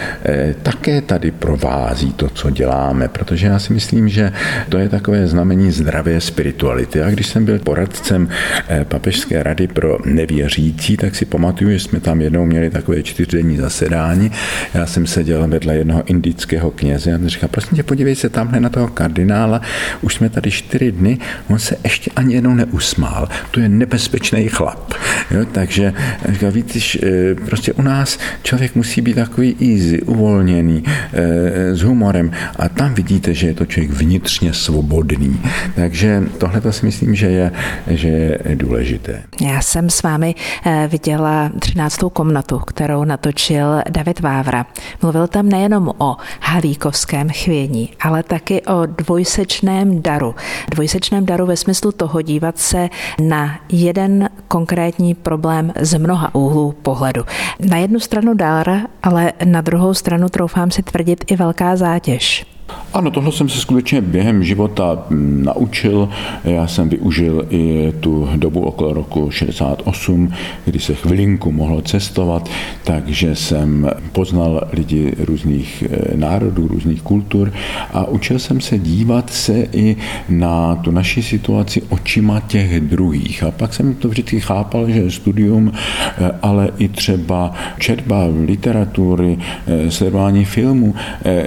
také 0.64 1.02
tady 1.02 1.32
provází 1.32 2.14
to, 2.14 2.30
co 2.30 2.50
děláme, 2.50 3.08
protože 3.08 3.48
já 3.48 3.60
si 3.60 3.74
myslím, 3.74 4.10
že 4.10 4.32
to 4.70 4.78
je 4.78 4.90
takové 4.90 5.28
znamení 5.32 5.72
zdravé 5.72 6.22
spirituality. 6.22 7.02
A 7.02 7.10
když 7.10 7.28
jsem 7.28 7.46
byl 7.46 7.60
poradcem 7.60 8.30
eh, 8.70 8.86
Papežské 8.86 9.44
rady 9.44 9.68
pro 9.68 9.98
nevěřící, 10.06 10.98
tak 10.98 11.16
si 11.16 11.26
pamatuju, 11.26 11.72
že 11.72 11.80
jsme 11.80 12.00
tam 12.00 12.22
jednou 12.22 12.46
měli 12.46 12.70
takové 12.70 13.04
čtyřdenní 13.04 13.58
zasedání. 13.58 14.32
Já 14.74 14.86
jsem 14.86 15.08
seděl 15.08 15.48
vedle 15.48 15.76
jednoho 15.76 16.04
indického 16.06 16.72
kněze 16.72 17.14
a 17.14 17.18
říkal, 17.26 17.50
prosím 17.50 17.76
tě, 17.76 17.84
podívej 17.84 18.16
se 18.16 18.30
tamhle 18.30 18.60
na 18.60 18.70
toho 18.70 18.88
kardinála, 18.88 19.62
už 20.02 20.16
jsme 20.16 20.30
tady 20.30 20.52
čtyři 20.52 20.92
dny, 20.92 21.18
on 21.50 21.60
se 21.60 21.76
ještě 21.84 22.12
ani 22.16 22.36
jednou 22.36 22.54
neusmál. 22.54 23.30
To 23.52 23.60
je 23.60 23.70
nebezpečný 23.70 24.48
chlap. 24.48 24.94
Jo, 25.32 25.46
takže 25.52 25.94
říká, 26.30 26.50
víte, 26.50 26.80
eh, 26.80 27.36
prostě 27.36 27.74
u 27.74 27.82
nás 27.82 28.20
člověk 28.44 28.76
musí 28.76 29.02
být 29.02 29.16
takový 29.16 29.56
easy, 29.62 30.02
uvolněný, 30.02 30.84
eh, 30.88 31.76
s 31.76 31.82
humorem 31.82 32.32
a 32.56 32.70
tam 32.70 32.94
vidíte, 32.94 33.34
že 33.34 33.48
je 33.48 33.54
to 33.54 33.66
člověk 33.66 33.92
vnitřně 33.92 34.54
svobodný 34.54 35.11
jiný. 35.12 35.42
Takže 35.76 36.24
tohle 36.38 36.62
to 36.62 36.72
si 36.72 36.86
myslím, 36.86 37.16
že 37.16 37.28
je, 37.28 37.52
že 37.88 38.08
je 38.08 38.56
důležité. 38.56 39.24
Já 39.42 39.62
jsem 39.62 39.90
s 39.90 40.04
vámi 40.04 40.36
eh, 40.66 40.88
viděla 40.92 41.50
13. 41.60 42.00
komnatu, 42.14 42.60
kterou 42.60 43.04
natočil 43.04 43.82
David 43.90 44.20
Vávra. 44.20 44.66
Mluvil 45.02 45.28
tam 45.28 45.50
nejenom 45.50 45.92
o 45.98 46.18
halíkovském 46.42 47.30
chvění, 47.30 47.90
ale 48.02 48.24
taky 48.24 48.62
o 48.62 48.86
dvojsečném 48.86 50.02
daru. 50.02 50.36
Dvojsečném 50.72 51.26
daru 51.26 51.46
ve 51.46 51.58
smyslu 51.58 51.92
toho 51.92 52.22
dívat 52.22 52.58
se 52.58 52.90
na 53.22 53.60
jeden 53.70 54.30
konkrétní 54.48 55.16
problém 55.16 55.74
z 55.80 55.98
mnoha 55.98 56.36
úhlů 56.36 56.72
pohledu. 56.72 57.24
Na 57.60 57.78
jednu 57.78 58.00
stranu 58.00 58.34
dar, 58.34 58.82
ale 59.04 59.34
na 59.46 59.62
druhou 59.62 59.94
stranu 59.94 60.30
troufám 60.30 60.72
si 60.72 60.84
tvrdit 60.84 61.24
i 61.28 61.36
velká 61.36 61.76
zátěž. 61.76 62.46
Ano, 62.94 63.12
tohle 63.12 63.32
jsem 63.32 63.50
se 63.50 63.60
skutečně 63.60 64.02
během 64.02 64.44
života 64.44 65.06
mm, 65.10 65.44
naučil. 65.44 66.10
Já 66.44 66.68
jsem 66.68 66.90
využil 66.90 67.46
i 67.50 67.94
tu 68.00 68.30
dobu 68.36 68.62
okolo 68.62 68.94
roku 68.94 69.32
68, 69.32 70.34
kdy 70.66 70.80
se 70.80 70.94
chvilinku 70.94 71.52
mohlo 71.52 71.82
cestovat, 71.82 72.50
takže 72.84 73.36
jsem 73.36 73.90
poznal 74.12 74.62
lidi 74.72 75.14
různých 75.20 75.84
eh, 75.90 76.18
národů, 76.18 76.68
různých 76.68 77.02
kultur 77.02 77.54
a 77.94 78.08
učil 78.08 78.40
jsem 78.40 78.62
se 78.62 78.80
dívat 78.80 79.30
se 79.30 79.68
i 79.74 79.96
na 80.30 80.76
tu 80.76 80.92
naši 80.92 81.24
situaci 81.24 81.82
očima 81.90 82.40
těch 82.40 82.80
druhých. 82.80 83.44
A 83.44 83.52
pak 83.52 83.74
jsem 83.74 83.94
to 83.96 84.10
vždycky 84.10 84.40
chápal, 84.40 84.90
že 84.90 85.12
studium, 85.12 85.72
eh, 85.74 86.32
ale 86.42 86.70
i 86.78 86.88
třeba 86.88 87.54
četba 87.80 88.28
literatury, 88.46 89.38
eh, 89.68 89.92
sledování 89.92 90.46
filmu, 90.46 90.96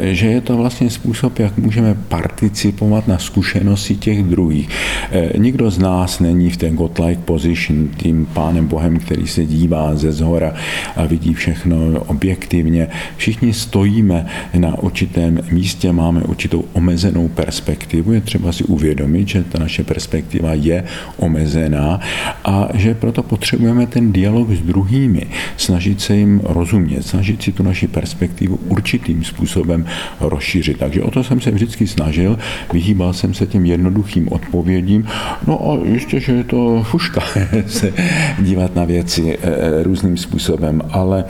že 0.02 0.26
je 0.26 0.40
to 0.40 0.56
vlastně 0.56 0.90
způsob, 0.90 1.13
jak 1.38 1.58
můžeme 1.58 1.94
participovat 2.08 3.08
na 3.08 3.18
zkušenosti 3.18 3.96
těch 3.96 4.22
druhých. 4.22 4.68
Eh, 5.10 5.38
nikdo 5.38 5.70
z 5.70 5.78
nás 5.78 6.20
není 6.20 6.50
v 6.50 6.56
té 6.56 6.70
godlike 6.70 7.22
position, 7.24 7.88
tím 7.96 8.26
pánem 8.26 8.66
Bohem, 8.66 8.98
který 8.98 9.26
se 9.26 9.44
dívá 9.44 9.96
ze 9.96 10.12
zhora 10.12 10.54
a 10.96 11.06
vidí 11.06 11.34
všechno 11.34 11.76
objektivně. 12.06 12.88
Všichni 13.16 13.52
stojíme 13.52 14.26
na 14.58 14.78
určitém 14.78 15.40
místě, 15.50 15.92
máme 15.92 16.22
určitou 16.22 16.64
omezenou 16.72 17.28
perspektivu. 17.28 18.12
Je 18.12 18.20
třeba 18.20 18.52
si 18.52 18.64
uvědomit, 18.64 19.28
že 19.28 19.44
ta 19.44 19.58
naše 19.58 19.84
perspektiva 19.84 20.54
je 20.54 20.84
omezená 21.16 22.00
a 22.44 22.68
že 22.74 22.94
proto 22.94 23.22
potřebujeme 23.22 23.86
ten 23.86 24.12
dialog 24.12 24.50
s 24.50 24.60
druhými, 24.60 25.26
snažit 25.56 26.00
se 26.00 26.16
jim 26.16 26.40
rozumět, 26.44 27.02
snažit 27.02 27.42
si 27.42 27.52
tu 27.52 27.62
naši 27.62 27.86
perspektivu 27.86 28.58
určitým 28.68 29.24
způsobem 29.24 29.86
rozšířit. 30.20 30.78
Takže 30.78 30.93
o 31.02 31.10
to 31.10 31.24
jsem 31.24 31.40
se 31.40 31.50
vždycky 31.50 31.86
snažil, 31.86 32.38
vyhýbal 32.72 33.12
jsem 33.12 33.34
se 33.34 33.46
těm 33.46 33.66
jednoduchým 33.66 34.28
odpovědím, 34.32 35.06
no 35.46 35.70
a 35.70 35.78
ještě, 35.84 36.20
že 36.20 36.32
je 36.32 36.44
to 36.44 36.82
fuška 36.82 37.20
se 37.66 37.92
dívat 38.38 38.74
na 38.74 38.84
věci 38.84 39.38
eh, 39.42 39.48
eh, 39.48 39.82
různým 39.82 40.16
způsobem, 40.16 40.82
ale 40.90 41.24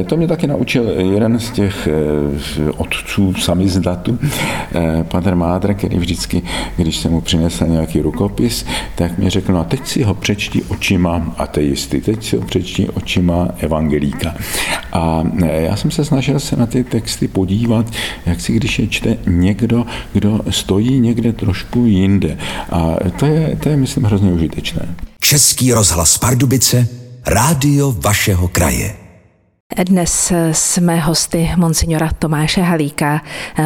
eh, 0.00 0.04
to 0.04 0.16
mě 0.16 0.28
taky 0.28 0.46
naučil 0.46 0.88
jeden 0.88 1.38
z 1.38 1.50
těch 1.50 1.88
otců 2.76 3.34
samizdatu, 3.34 4.18
Pater 5.02 5.36
Mádr, 5.36 5.74
který 5.74 5.98
vždycky, 5.98 6.42
když 6.76 6.96
jsem 6.96 7.12
mu 7.12 7.20
přinesl 7.20 7.66
nějaký 7.66 8.00
rukopis, 8.00 8.66
tak 8.94 9.18
mi 9.18 9.30
řekl, 9.30 9.52
no 9.52 9.60
a 9.60 9.64
teď 9.64 9.86
si 9.86 10.02
ho 10.02 10.14
přečti 10.14 10.62
očima 10.62 11.34
ateisty, 11.36 12.00
teď 12.00 12.24
si 12.24 12.36
ho 12.36 12.42
přečti 12.42 12.88
očima 12.88 13.48
evangelíka. 13.58 14.34
A 14.92 15.24
já 15.44 15.76
jsem 15.76 15.90
se 15.90 16.04
snažil 16.04 16.40
se 16.40 16.56
na 16.56 16.66
ty 16.66 16.84
texty 16.84 17.28
podívat, 17.28 17.86
jak 18.26 18.40
si 18.40 18.52
když 18.52 18.78
je 18.78 18.86
čte 18.86 19.09
někdo, 19.26 19.86
kdo 20.12 20.40
stojí 20.50 21.00
někde 21.00 21.32
trošku 21.32 21.84
jinde. 21.84 22.38
A 22.70 22.96
to 23.18 23.26
je, 23.26 23.56
to 23.62 23.68
je 23.68 23.76
myslím, 23.76 24.04
hrozně 24.04 24.32
užitečné. 24.32 24.94
Český 25.20 25.72
rozhlas 25.72 26.18
Pardubice, 26.18 26.88
rádio 27.26 27.96
vašeho 27.98 28.48
kraje. 28.48 29.09
Dnes 29.76 30.32
jsme 30.52 30.96
hosty 31.00 31.50
monsignora 31.56 32.10
Tomáše 32.18 32.60
Halíka. 32.60 33.22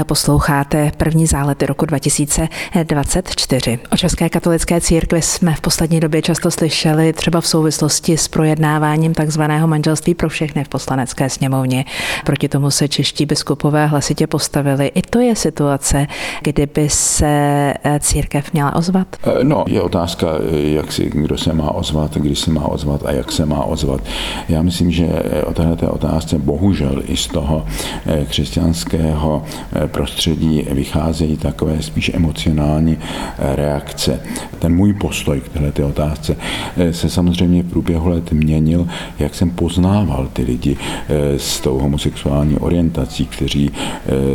Posloucháte 0.06 0.92
první 0.96 1.26
zálety 1.26 1.66
roku 1.66 1.86
2024. 1.86 3.78
O 3.92 3.96
České 3.96 4.28
katolické 4.28 4.80
církvi 4.80 5.22
jsme 5.22 5.54
v 5.54 5.60
poslední 5.60 6.00
době 6.00 6.22
často 6.22 6.50
slyšeli 6.50 7.12
třeba 7.12 7.40
v 7.40 7.46
souvislosti 7.46 8.16
s 8.16 8.28
projednáváním 8.28 9.14
takzvaného 9.14 9.68
manželství 9.68 10.14
pro 10.14 10.28
všechny 10.28 10.64
v 10.64 10.68
poslanecké 10.68 11.30
sněmovně. 11.30 11.84
Proti 12.24 12.48
tomu 12.48 12.70
se 12.70 12.88
čeští 12.88 13.26
biskupové 13.26 13.86
hlasitě 13.86 14.26
postavili. 14.26 14.86
I 14.86 15.02
to 15.02 15.20
je 15.20 15.36
situace, 15.36 16.06
kdyby 16.42 16.88
se 16.88 17.74
církev 18.00 18.52
měla 18.52 18.76
ozvat? 18.76 19.16
No, 19.42 19.64
je 19.68 19.80
otázka, 19.80 20.28
jak 20.50 20.92
si, 20.92 21.10
kdo 21.14 21.38
se 21.38 21.52
má 21.52 21.70
ozvat, 21.70 22.14
kdy 22.14 22.36
se 22.36 22.50
má 22.50 22.64
ozvat 22.68 23.06
a 23.06 23.12
jak 23.12 23.32
se 23.32 23.46
má 23.46 23.64
ozvat. 23.64 24.00
Já 24.48 24.62
myslím, 24.62 24.90
že 24.90 25.08
o 25.93 25.93
otázce 25.94 26.38
bohužel 26.38 27.02
i 27.06 27.16
z 27.16 27.26
toho 27.26 27.66
eh, 28.06 28.24
křesťanského 28.28 29.44
eh, 29.44 29.88
prostředí 29.88 30.66
vycházejí 30.70 31.36
takové 31.36 31.82
spíš 31.82 32.10
emocionální 32.14 32.96
eh, 32.98 33.56
reakce. 33.56 34.20
Ten 34.58 34.74
můj 34.74 34.92
postoj 34.92 35.40
k 35.40 35.48
této 35.48 35.88
otázce 35.88 36.36
se 36.90 37.10
samozřejmě 37.10 37.62
v 37.62 37.70
průběhu 37.70 38.08
let 38.08 38.32
měnil, 38.32 38.86
jak 39.18 39.34
jsem 39.34 39.50
poznával 39.50 40.28
ty 40.32 40.42
lidi 40.42 40.76
s 41.36 41.60
tou 41.60 41.78
homosexuální 41.78 42.56
orientací, 42.56 43.26
kteří 43.26 43.70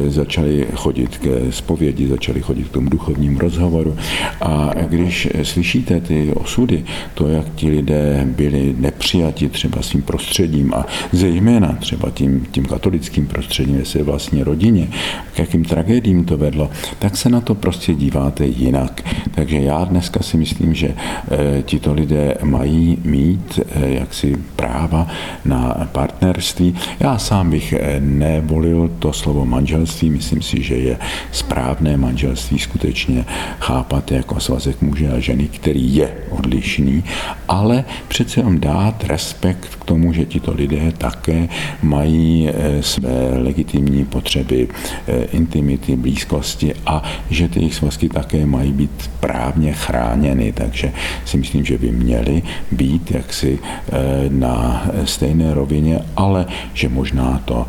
začali 0.08 0.68
chodit 0.76 1.18
ke 1.18 1.52
zpovědi, 1.52 2.08
začali 2.08 2.42
chodit 2.42 2.68
k 2.68 2.72
tomu 2.72 2.90
duchovním 2.90 3.38
rozhovoru. 3.38 3.98
A 4.42 4.72
když 4.90 5.28
slyšíte 5.44 6.02
ty 6.02 6.34
osudy, 6.34 6.84
to, 7.14 7.28
jak 7.28 7.46
ti 7.56 7.70
lidé 7.70 8.28
byli 8.38 8.76
nepřijati 8.78 9.50
třeba 9.50 9.82
svým 9.82 10.02
prostředím 10.02 10.74
a 10.74 10.86
zejména 11.12 11.49
zejména 11.50 11.74
třeba 11.80 12.10
tím, 12.10 12.48
tím 12.52 12.66
katolickým 12.66 13.28
prostředím 13.28 13.78
ve 13.78 13.86
své 13.86 14.04
vlastní 14.04 14.44
rodině, 14.44 14.88
k 15.34 15.40
jakým 15.40 15.66
tragédiím 15.66 16.26
to 16.26 16.38
vedlo, 16.38 16.70
tak 17.00 17.18
se 17.18 17.30
na 17.30 17.42
to 17.42 17.56
prostě 17.56 17.94
díváte 17.94 18.46
jinak. 18.46 19.02
Takže 19.36 19.58
já 19.60 19.84
dneska 19.86 20.24
si 20.24 20.38
myslím, 20.38 20.74
že 20.74 20.88
e, 20.88 21.62
tito 21.64 21.94
lidé 21.94 22.38
mají 22.44 22.98
mít 23.04 23.60
e, 23.60 23.90
jaksi 23.90 24.38
práva 24.56 25.08
na 25.46 25.88
partnerství. 25.92 26.76
Já 27.00 27.18
sám 27.18 27.50
bych 27.50 27.74
e, 27.74 28.00
nevolil 28.00 28.92
to 29.00 29.14
slovo 29.14 29.46
manželství, 29.46 30.10
myslím 30.10 30.42
si, 30.42 30.64
že 30.64 30.76
je 30.76 30.98
správné 31.32 31.98
manželství 31.98 32.60
skutečně 32.60 33.26
chápat 33.60 34.12
jako 34.12 34.40
svazek 34.40 34.82
muže 34.82 35.12
a 35.12 35.20
ženy, 35.20 35.48
který 35.48 35.96
je 35.96 36.14
odlišný, 36.30 37.04
ale 37.48 37.84
přece 38.08 38.40
jenom 38.40 38.60
dát 38.60 39.04
respekt 39.04 39.76
k 39.76 39.86
tomu, 39.86 40.14
že 40.14 40.26
tito 40.26 40.54
lidé 40.54 40.92
také 40.98 41.39
mají 41.82 42.50
eh, 42.50 42.84
své 42.84 43.38
legitimní 43.38 44.06
potřeby 44.06 44.68
eh, 45.08 45.24
intimity, 45.24 45.96
blízkosti 45.96 46.74
a 46.86 47.04
že 47.30 47.48
ty 47.48 47.60
jejich 47.60 47.76
svazky 47.76 48.10
také 48.10 48.46
mají 48.46 48.72
být 48.72 49.10
právně 49.20 49.74
chráněny, 49.74 50.52
takže 50.52 50.92
si 51.26 51.38
myslím, 51.38 51.66
že 51.66 51.78
by 51.78 51.92
měly 51.92 52.42
být 52.72 53.12
jaksi 53.12 53.60
eh, 53.60 53.96
na 54.30 54.86
stejné 55.06 55.54
rovině, 55.54 56.00
ale 56.16 56.46
že 56.74 56.90
možná 56.90 57.42
to 57.46 57.68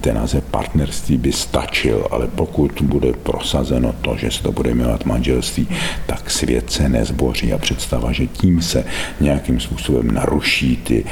ten 0.00 0.14
název 0.14 0.44
partnerství 0.44 1.16
by 1.16 1.32
stačil, 1.32 2.06
ale 2.10 2.26
pokud 2.26 2.82
bude 2.82 3.12
prosazeno 3.12 3.94
to, 4.02 4.16
že 4.16 4.30
se 4.30 4.42
to 4.42 4.52
bude 4.52 4.74
jmenovat 4.74 5.04
manželství, 5.04 5.68
tak 6.06 6.30
svět 6.30 6.70
se 6.70 6.88
nezboří 6.88 7.52
a 7.52 7.58
představa, 7.58 8.12
že 8.12 8.26
tím 8.26 8.62
se 8.62 8.84
nějakým 9.20 9.60
způsobem 9.60 10.10
naruší 10.10 10.76
ty 10.76 11.04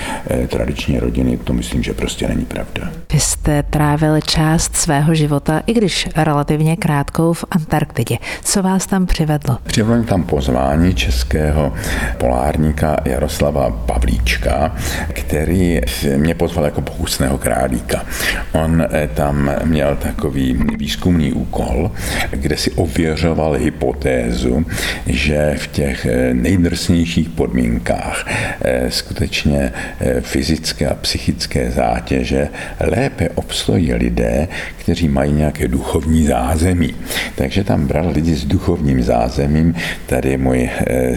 tradiční 0.49 0.99
rodiny, 0.99 1.37
to 1.37 1.53
myslím, 1.57 1.83
že 1.83 1.95
prostě 1.95 2.29
není 2.29 2.45
pravda. 2.45 2.93
Vy 3.13 3.21
jste 3.21 3.63
trávil 3.63 4.21
část 4.21 4.77
svého 4.77 5.15
života, 5.15 5.63
i 5.67 5.73
když 5.73 6.09
relativně 6.17 6.77
krátkou, 6.77 7.33
v 7.33 7.45
Antarktidě. 7.51 8.19
Co 8.45 8.63
vás 8.63 8.87
tam 8.87 9.07
přivedlo? 9.07 9.59
Přivedlo 9.63 10.05
tam 10.05 10.23
pozvání 10.25 10.95
českého 10.95 11.73
polárníka 12.19 12.97
Jaroslava 13.05 13.71
Pavlíčka, 13.71 14.77
který 15.13 15.81
mě 16.17 16.35
pozval 16.35 16.65
jako 16.65 16.81
pokusného 16.81 17.39
králíka. 17.39 18.05
On 18.53 18.87
eh, 18.91 19.09
tam 19.15 19.51
měl 19.65 19.97
takový 19.97 20.59
výzkumný 20.79 21.33
úkol, 21.33 21.91
kde 22.31 22.57
si 22.57 22.71
ověřoval 22.71 23.53
hypotézu, 23.53 24.67
že 25.07 25.55
v 25.59 25.67
těch 25.67 26.07
eh, 26.07 26.35
nejdrsnějších 26.35 27.29
podmínkách 27.29 28.27
eh, 28.61 28.91
skutečně 28.91 29.73
fyzické 30.21 30.89
a 30.89 30.95
psychické 30.95 31.46
zátěže 31.69 32.49
lépe 32.81 33.29
obstojí 33.29 33.95
lidé, 33.95 34.49
kteří 34.79 35.09
mají 35.09 35.33
nějaké 35.33 35.69
duchovní 35.69 36.27
zázemí. 36.27 36.95
Takže 37.35 37.65
tam 37.65 37.87
bral 37.87 38.11
lidi 38.11 38.35
s 38.35 38.45
duchovním 38.45 39.03
zázemím. 39.03 39.75
Tady 40.07 40.37
můj 40.37 40.71
e, 40.87 41.17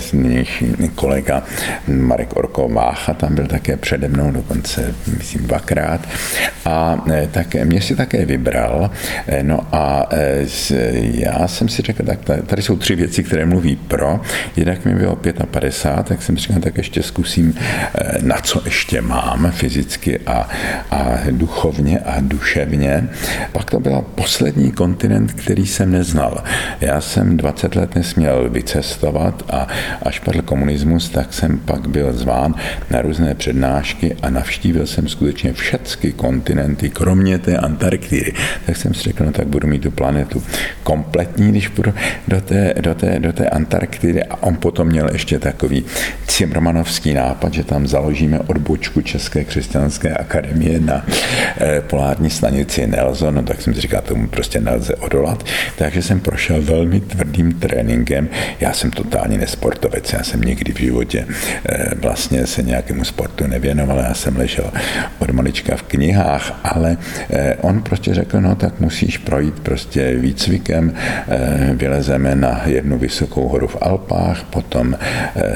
kolega 0.96 1.44
Marek 1.88 2.38
Orko 2.38 2.70
Vácha 2.70 3.13
tam 3.13 3.36
byl 3.36 3.48
také 3.48 3.78
přede 3.78 4.08
mnou, 4.08 4.32
dokonce 4.32 4.96
myslím 5.18 5.48
dvakrát. 5.48 6.08
A 6.65 7.04
e, 7.12 7.28
tak 7.32 7.56
mě 7.56 7.82
si 7.82 7.96
také 7.96 8.26
vybral. 8.26 8.92
E, 9.28 9.44
no 9.44 9.68
a 9.72 10.06
e, 10.12 10.46
já 11.02 11.48
jsem 11.48 11.70
si 11.70 11.82
řekl, 11.82 12.04
tak 12.06 12.20
tady 12.46 12.62
jsou 12.62 12.78
tři 12.78 12.96
věci, 12.96 13.24
které 13.24 13.46
mluví 13.46 13.76
pro. 13.76 14.20
Jednak 14.56 14.86
mi 14.86 14.96
bylo 14.96 15.15
55, 15.52 16.08
tak 16.08 16.22
jsem 16.22 16.38
říkal, 16.38 16.62
tak 16.62 16.78
ještě 16.78 17.04
zkusím, 17.04 17.54
na 18.22 18.38
co 18.38 18.62
ještě 18.65 19.02
mám 19.02 19.52
fyzicky 19.52 20.18
a, 20.25 20.49
a 20.91 21.17
duchovně 21.32 21.99
a 21.99 22.15
duševně. 22.19 23.10
Pak 23.51 23.71
to 23.71 23.79
byl 23.79 24.05
poslední 24.15 24.71
kontinent, 24.71 25.34
který 25.34 25.67
jsem 25.67 25.91
neznal. 25.91 26.43
Já 26.82 27.01
jsem 27.01 27.38
20 27.38 27.75
let 27.75 27.95
nesměl 27.95 28.49
vycestovat 28.49 29.43
a 29.49 29.67
až 30.03 30.19
padl 30.19 30.41
komunismus, 30.41 31.10
tak 31.10 31.34
jsem 31.34 31.60
pak 31.60 31.88
byl 31.88 32.13
zván 32.13 32.55
na 32.89 33.01
různé 33.01 33.36
přednášky 33.36 34.15
a 34.21 34.29
navštívil 34.29 34.88
jsem 34.88 35.08
skutečně 35.08 35.53
všechny 35.53 36.12
kontinenty, 36.12 36.89
kromě 36.89 37.38
té 37.38 37.58
Antarktidy. 37.58 38.34
Tak 38.65 38.77
jsem 38.77 38.93
si 38.93 39.03
řekl, 39.03 39.25
no 39.25 39.32
tak 39.32 39.47
budu 39.47 39.67
mít 39.67 39.82
tu 39.82 39.91
planetu 39.91 40.43
kompletní, 40.84 41.51
když 41.51 41.67
budu 41.67 41.93
do 42.27 42.41
té, 42.41 42.73
do 42.82 42.95
té, 42.95 43.19
do 43.19 43.34
té 43.34 43.49
Antarktidy. 43.49 44.23
A 44.23 44.43
on 44.43 44.55
potom 44.55 44.88
měl 44.88 45.10
ještě 45.12 45.39
takový 45.39 45.86
cimrmanovský 46.27 47.13
nápad, 47.13 47.53
že 47.53 47.63
tam 47.63 47.88
založíme 47.88 48.39
odbočku 48.39 49.01
České 49.01 49.43
křesťanské 49.43 50.09
akademie 50.13 50.80
na 50.80 51.06
eh, 51.62 51.82
polární 51.82 52.30
stanici 52.30 52.88
Nelson, 52.88 53.36
no 53.36 53.43
tak 53.43 53.62
jsem 53.62 53.74
si 53.74 53.82
říkal, 53.82 54.02
tomu 54.02 54.28
prostě 54.28 54.60
nelze 54.60 54.95
odolat. 54.95 55.43
Takže 55.76 56.02
jsem 56.02 56.19
prošel 56.19 56.62
velmi 56.62 57.00
tvrdým 57.00 57.52
tréninkem. 57.52 58.30
Já 58.60 58.74
jsem 58.74 58.91
totálně 58.91 59.38
nesportovec, 59.38 60.13
já 60.13 60.24
jsem 60.24 60.41
nikdy 60.41 60.74
v 60.74 60.80
životě 60.80 61.26
eh, 61.69 61.95
vlastně 61.95 62.48
se 62.48 62.63
nějakému 62.63 63.04
sportu 63.04 63.48
nevěnoval, 63.48 63.98
já 63.98 64.13
jsem 64.13 64.38
ležel 64.38 64.72
od 65.19 65.30
malička 65.30 65.76
v 65.76 65.84
knihách, 65.84 66.60
ale 66.63 66.98
eh, 67.30 67.56
on 67.62 67.82
prostě 67.82 68.13
řekl, 68.13 68.41
no 68.41 68.56
tak 68.56 68.80
musíš 68.80 69.17
projít 69.17 69.60
prostě 69.60 70.15
výcvikem, 70.15 70.93
vylezeme 71.74 72.36
na 72.36 72.62
jednu 72.65 72.98
vysokou 72.98 73.48
horu 73.48 73.67
v 73.67 73.78
Alpách, 73.82 74.43
potom 74.43 74.98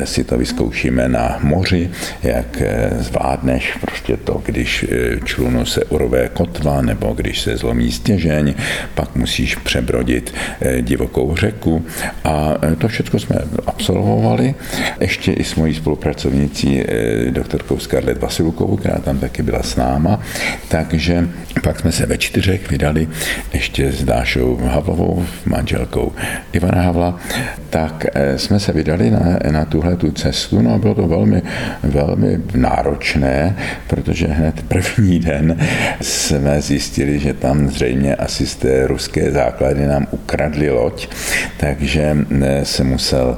si 0.03 0.23
to 0.23 0.37
vyzkoušíme 0.37 1.09
na 1.09 1.39
moři, 1.41 1.89
jak 2.23 2.61
zvládneš 2.99 3.77
prostě 3.81 4.17
to, 4.17 4.42
když 4.45 4.85
člunu 5.25 5.65
se 5.65 5.83
urové 5.85 6.29
kotva 6.33 6.81
nebo 6.81 7.13
když 7.13 7.41
se 7.41 7.57
zlomí 7.57 7.91
stěžeň, 7.91 8.53
pak 8.95 9.15
musíš 9.15 9.55
přebrodit 9.55 10.33
eh, 10.61 10.81
divokou 10.81 11.35
řeku. 11.35 11.85
A 12.23 12.53
eh, 12.61 12.75
to 12.75 12.87
všechno 12.87 13.19
jsme 13.19 13.35
absolvovali. 13.65 14.55
Ještě 14.99 15.33
i 15.33 15.43
s 15.43 15.55
mojí 15.55 15.73
spolupracovnicí 15.73 16.81
eh, 16.81 17.31
doktorkou 17.31 17.79
Scarlett 17.79 18.21
Vasilukovou, 18.21 18.77
která 18.77 18.99
tam 18.99 19.17
taky 19.17 19.43
byla 19.43 19.63
s 19.63 19.75
náma, 19.75 20.19
takže 20.67 21.29
pak 21.63 21.79
jsme 21.79 21.91
se 21.91 22.05
ve 22.05 22.17
čtyřech 22.17 22.71
vydali 22.71 23.07
ještě 23.53 23.91
s 23.91 24.03
Dášou 24.03 24.59
Havlovou, 24.65 25.25
manželkou 25.45 26.11
Ivana 26.53 26.81
Havla, 26.81 27.19
tak 27.69 28.05
jsme 28.35 28.59
se 28.59 28.73
vydali 28.73 29.11
na, 29.11 29.19
na 29.51 29.65
tuhle 29.65 29.95
tu 29.95 30.11
cestu, 30.11 30.61
no 30.61 30.73
a 30.73 30.77
bylo 30.77 30.95
to 30.95 31.07
velmi, 31.07 31.41
velmi 31.83 32.39
náročné, 32.55 33.55
protože 33.87 34.27
hned 34.33 34.63
první 34.67 35.19
den 35.19 35.57
jsme 36.01 36.61
zjistili, 36.61 37.19
že 37.19 37.33
tam 37.33 37.69
zřejmě 37.69 38.15
asi 38.15 38.47
z 38.47 38.55
té 38.55 38.87
ruské 38.87 39.31
základy 39.31 39.87
nám 39.87 40.07
ukradli 40.11 40.69
loď, 40.69 41.07
takže 41.57 42.17
eh, 42.41 42.65
se 42.65 42.83
musel 42.83 43.37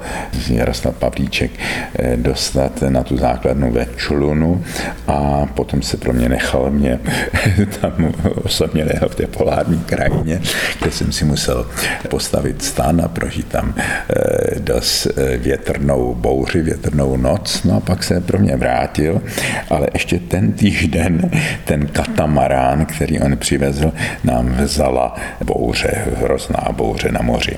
Jaroslav 0.50 0.96
Pavlíček 0.96 1.52
eh, 2.00 2.18
dostat 2.18 2.82
na 2.90 3.04
tu 3.04 3.18
základnu 3.18 3.72
ve 3.72 3.88
Člunu 3.98 4.64
a 5.08 5.46
potom 5.46 5.82
se 5.82 5.98
pro 5.98 6.14
mě 6.14 6.30
nechal 6.30 6.72
mě 6.72 7.00
tam 7.82 8.14
osamělého 8.44 9.10
v 9.10 9.16
té 9.16 9.28
polární 9.28 9.80
krajině, 9.80 10.42
kde 10.82 10.92
jsem 10.92 11.12
si 11.12 11.26
musel 11.26 11.66
postavit 12.10 12.62
stan 12.62 13.02
a 13.06 13.08
prožít 13.08 13.48
tam 13.48 13.76
eh, 13.78 14.60
dost 14.60 15.08
větrnou 15.38 16.16
bouři, 16.16 16.62
větrnou 16.62 17.18
noc. 17.18 17.64
No 17.64 17.76
a 17.76 17.80
pak 17.80 18.04
se 18.04 18.22
pro 18.22 18.40
mě 18.40 18.56
vrátil, 18.56 19.22
ale 19.70 19.88
ještě 19.94 20.20
ten 20.20 20.54
týžden 20.86 21.32
ten 21.66 21.88
katamarán, 21.88 22.86
který 22.86 23.20
on 23.20 23.38
přivezl, 23.38 23.92
nám 24.24 24.48
vzala 24.48 25.16
bouře, 25.44 26.06
hrozná 26.18 26.68
bouře 26.72 27.12
na 27.12 27.22
moři. 27.22 27.58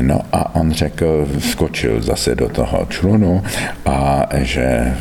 No 0.00 0.20
a 0.32 0.54
on 0.54 0.72
řekl, 0.72 1.28
skočil 1.38 2.02
zase 2.02 2.34
do 2.34 2.48
toho 2.48 2.86
člunu 2.88 3.42
a 3.86 4.28
že 4.38 4.94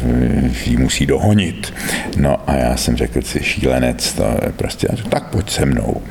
ji 0.65 0.77
musí 0.77 1.05
dohonit. 1.05 1.73
No 2.17 2.37
a 2.47 2.55
já 2.55 2.77
jsem 2.77 2.95
řekl, 2.95 3.21
si 3.21 3.43
šílenec, 3.43 4.13
to 4.13 4.23
prostě, 4.55 4.87
tak 5.09 5.29
pojď 5.29 5.49
se 5.49 5.65
mnou. 5.65 6.01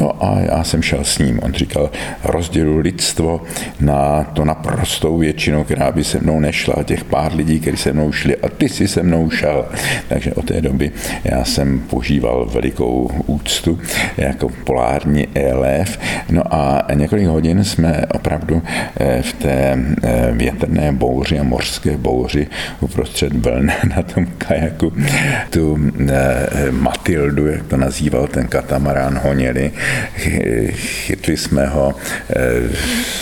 No 0.00 0.24
a 0.24 0.40
já 0.40 0.64
jsem 0.64 0.82
šel 0.82 1.04
s 1.04 1.18
ním. 1.18 1.40
On 1.42 1.52
říkal, 1.52 1.90
rozdělu 2.24 2.78
lidstvo 2.78 3.40
na 3.80 4.24
to 4.24 4.44
naprostou 4.44 5.18
většinu, 5.18 5.64
která 5.64 5.92
by 5.92 6.04
se 6.04 6.18
mnou 6.18 6.40
nešla, 6.40 6.82
těch 6.84 7.04
pár 7.04 7.34
lidí, 7.34 7.60
kteří 7.60 7.76
se 7.76 7.92
mnou 7.92 8.12
šli 8.12 8.36
a 8.36 8.48
ty 8.48 8.68
si 8.68 8.88
se 8.88 9.02
mnou 9.02 9.30
šel. 9.30 9.64
Takže 10.08 10.34
od 10.34 10.44
té 10.44 10.60
doby 10.60 10.90
já 11.24 11.44
jsem 11.44 11.78
požíval 11.78 12.46
velikou 12.52 13.10
úctu 13.26 13.78
jako 14.16 14.48
polární 14.48 15.28
ELF. 15.34 15.98
No 16.30 16.54
a 16.54 16.86
několik 16.94 17.26
hodin 17.26 17.64
jsme 17.64 18.02
opravdu 18.14 18.62
eh, 19.00 19.22
v 19.22 19.32
té 19.32 19.78
eh, 20.02 20.32
větrné 20.32 20.92
bouři 20.92 21.38
a 21.38 21.42
mořské 21.42 21.96
bouři 21.96 22.46
uprostřed 22.80 23.32
vln 23.32 23.72
na 23.96 24.02
tom 24.02 24.26
kajaku, 24.38 24.92
tu 25.50 25.78
Matildu, 26.70 27.46
jak 27.46 27.62
to 27.66 27.76
nazýval 27.76 28.26
ten 28.26 28.48
katamarán, 28.48 29.20
honili, 29.22 29.70
chytli 30.72 31.36
jsme 31.36 31.66
ho, 31.66 31.94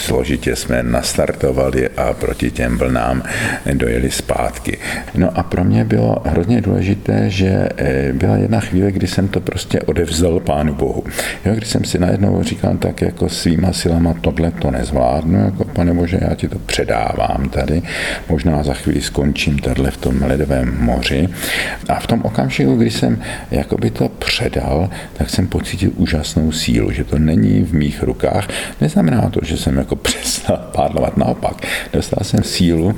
složitě 0.05 0.57
jsme 0.57 0.83
nastartovali 0.83 1.89
a 1.89 2.13
proti 2.13 2.51
těm 2.51 2.79
vlnám 2.79 3.23
dojeli 3.73 4.11
zpátky. 4.11 4.79
No 5.15 5.39
a 5.39 5.43
pro 5.43 5.65
mě 5.65 5.85
bylo 5.85 6.23
hrozně 6.25 6.61
důležité, 6.61 7.31
že 7.31 7.60
byla 8.13 8.37
jedna 8.37 8.61
chvíle, 8.61 8.93
kdy 8.93 9.07
jsem 9.07 9.29
to 9.29 9.41
prostě 9.41 9.81
odevzdal 9.81 10.41
Pánu 10.41 10.75
Bohu. 10.75 11.05
Jo, 11.45 11.55
když 11.55 11.69
jsem 11.69 11.85
si 11.85 11.99
najednou 11.99 12.43
říkal 12.43 12.77
tak 12.77 13.03
jako 13.03 13.29
svýma 13.29 13.73
silama, 13.73 14.15
tohle 14.21 14.51
to 14.51 14.71
nezvládnu, 14.71 15.45
jako 15.45 15.65
pane 15.65 15.95
Bože, 15.95 16.19
já 16.23 16.35
ti 16.35 16.49
to 16.49 16.59
předávám 16.59 17.49
tady, 17.49 17.83
možná 18.29 18.63
za 18.63 18.75
chvíli 18.75 19.01
skončím 19.01 19.59
tady 19.59 19.91
v 19.91 19.97
tom 19.97 20.23
ledovém 20.23 20.77
moři. 20.81 21.29
A 21.89 22.01
v 22.01 22.07
tom 22.07 22.21
okamžiku, 22.23 22.77
kdy 22.77 22.91
jsem 22.91 23.23
jakoby 23.51 23.91
to 23.91 24.09
předal, 24.09 24.91
tak 25.13 25.31
jsem 25.31 25.47
pocítil 25.47 25.91
úžasnou 25.97 26.53
sílu, 26.53 26.93
že 26.93 27.05
to 27.05 27.19
není 27.19 27.63
v 27.63 27.73
mých 27.73 28.03
rukách. 28.03 28.49
Neznamená 28.81 29.31
to, 29.31 29.41
že 29.43 29.57
jsem 29.57 29.77
jako 29.77 29.97
přestal 30.11 30.57
pádlovat, 30.57 31.17
naopak. 31.17 31.67
Dostal 31.93 32.25
jsem 32.25 32.43
sílu 32.43 32.95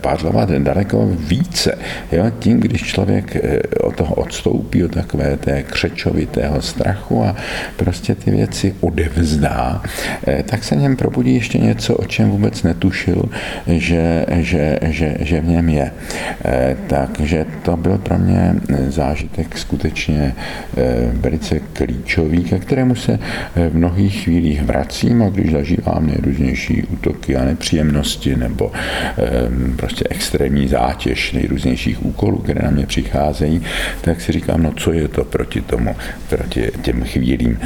pádlovat 0.00 0.50
daleko 0.50 1.06
více. 1.06 1.78
Jo? 2.12 2.24
Tím, 2.38 2.60
když 2.60 2.82
člověk 2.82 3.36
eh, 3.36 3.60
od 3.80 4.00
toho 4.06 4.14
odstoupí, 4.14 4.84
od 4.84 4.94
takové 4.94 5.36
té 5.36 5.62
křečovitého 5.62 6.62
strachu 6.62 7.24
a 7.24 7.36
prostě 7.76 8.14
ty 8.14 8.30
věci 8.30 8.74
odevzdá, 8.80 9.82
eh, 10.26 10.42
tak 10.42 10.64
se 10.64 10.76
něm 10.76 10.96
probudí 10.96 11.34
ještě 11.34 11.58
něco, 11.58 11.94
o 11.94 12.04
čem 12.04 12.30
vůbec 12.30 12.62
netušil, 12.62 13.22
že, 13.66 14.26
že, 14.30 14.78
že, 14.82 15.16
že 15.20 15.40
v 15.40 15.48
něm 15.48 15.68
je. 15.68 15.90
Eh, 16.44 16.76
takže 16.86 17.46
to 17.62 17.76
byl 17.76 17.98
pro 17.98 18.18
mě 18.18 18.54
zážitek 18.88 19.58
skutečně 19.58 20.34
velice 21.12 21.60
klíčový, 21.72 22.44
ke 22.44 22.58
kterému 22.58 22.94
se 22.94 23.18
v 23.54 23.74
mnohých 23.74 24.24
chvílích 24.24 24.62
vracím 24.62 25.22
a 25.22 25.28
když 25.28 25.52
zažívám 25.52 26.06
nejrůznější 26.06 26.82
útoky 26.82 27.36
a 27.36 27.44
nepříjemnosti 27.44 28.36
nebo 28.36 28.72
prostě 29.76 30.04
extrémní 30.10 30.68
zátěž 30.68 31.32
nejrůznějších 31.32 32.06
úkolů, 32.06 32.38
které 32.38 32.62
na 32.62 32.70
mě 32.70 32.86
přicházejí, 32.86 33.62
tak 34.00 34.20
si 34.20 34.32
říkám, 34.32 34.62
no 34.62 34.72
co 34.72 34.92
je 34.92 35.08
to 35.08 35.24
proti 35.24 35.60
tomu, 35.60 35.96
proti 36.28 36.70
těm 36.82 37.04
chvílím 37.04 37.58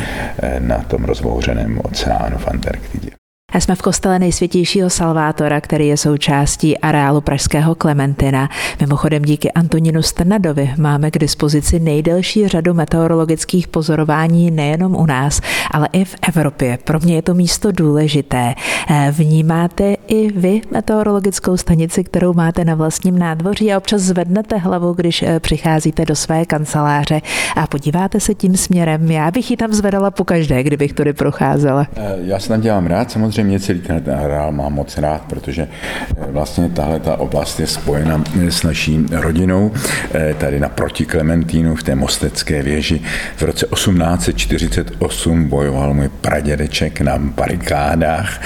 eh, 0.42 0.60
na 0.60 0.78
tom 0.78 1.04
rozbouřeném 1.04 1.80
oceánu 1.84 2.38
v 2.38 2.48
Antarktidě. 2.48 3.19
Jsme 3.58 3.74
v 3.74 3.82
kostele 3.82 4.18
nejsvětějšího 4.18 4.90
Salvátora, 4.90 5.60
který 5.60 5.88
je 5.88 5.96
součástí 5.96 6.78
areálu 6.78 7.20
pražského 7.20 7.74
Klementina. 7.74 8.48
Mimochodem 8.80 9.22
díky 9.22 9.52
Antoninu 9.52 10.02
Strnadovi 10.02 10.74
máme 10.78 11.10
k 11.10 11.18
dispozici 11.18 11.80
nejdelší 11.80 12.48
řadu 12.48 12.74
meteorologických 12.74 13.68
pozorování 13.68 14.50
nejenom 14.50 14.94
u 14.94 15.06
nás, 15.06 15.40
ale 15.70 15.88
i 15.92 16.04
v 16.04 16.14
Evropě. 16.28 16.78
Pro 16.84 17.00
mě 17.00 17.14
je 17.14 17.22
to 17.22 17.34
místo 17.34 17.72
důležité. 17.72 18.54
Eh, 18.90 19.12
vnímáte 19.16 19.94
i 20.06 20.32
vy 20.32 20.60
meteorologickou 20.70 21.56
stanici, 21.56 22.04
kterou 22.04 22.32
máte 22.32 22.64
na 22.64 22.74
vlastním 22.74 23.18
nádvoří 23.18 23.72
a 23.72 23.76
občas 23.76 24.02
zvednete 24.02 24.56
hlavu, 24.56 24.92
když 24.92 25.22
eh, 25.22 25.40
přicházíte 25.40 26.04
do 26.04 26.16
své 26.16 26.44
kanceláře 26.44 27.20
a 27.56 27.66
podíváte 27.66 28.20
se 28.20 28.34
tím 28.34 28.56
směrem. 28.56 29.10
Já 29.10 29.30
bych 29.30 29.50
ji 29.50 29.56
tam 29.56 29.72
zvedala 29.72 30.10
po 30.10 30.24
každé, 30.24 30.62
kdybych 30.62 30.92
tudy 30.92 31.12
procházela. 31.12 31.86
Eh, 31.96 32.16
já 32.22 32.38
se 32.38 32.48
tam 32.48 32.60
dělám 32.60 32.86
rád, 32.86 33.10
samozřejmě 33.10 33.39
samozřejmě 33.40 33.60
celý 33.60 33.80
ten 33.80 34.14
areál 34.14 34.52
mám 34.52 34.72
moc 34.72 34.98
rád, 34.98 35.22
protože 35.28 35.68
eh, 36.10 36.26
vlastně 36.32 36.68
tahle 36.68 37.00
ta 37.00 37.16
oblast 37.16 37.60
je 37.60 37.66
spojena 37.66 38.24
eh, 38.40 38.50
s 38.50 38.62
naší 38.62 39.06
rodinou 39.12 39.72
eh, 40.14 40.34
tady 40.34 40.60
na 40.60 40.68
proti 40.68 41.06
Klementínu 41.06 41.74
v 41.74 41.82
té 41.82 41.94
Mostecké 41.94 42.62
věži. 42.62 43.00
V 43.36 43.42
roce 43.42 43.66
1848 43.66 45.44
bojoval 45.48 45.94
můj 45.94 46.08
pradědeček 46.08 47.00
na 47.00 47.18
barikádách 47.18 48.40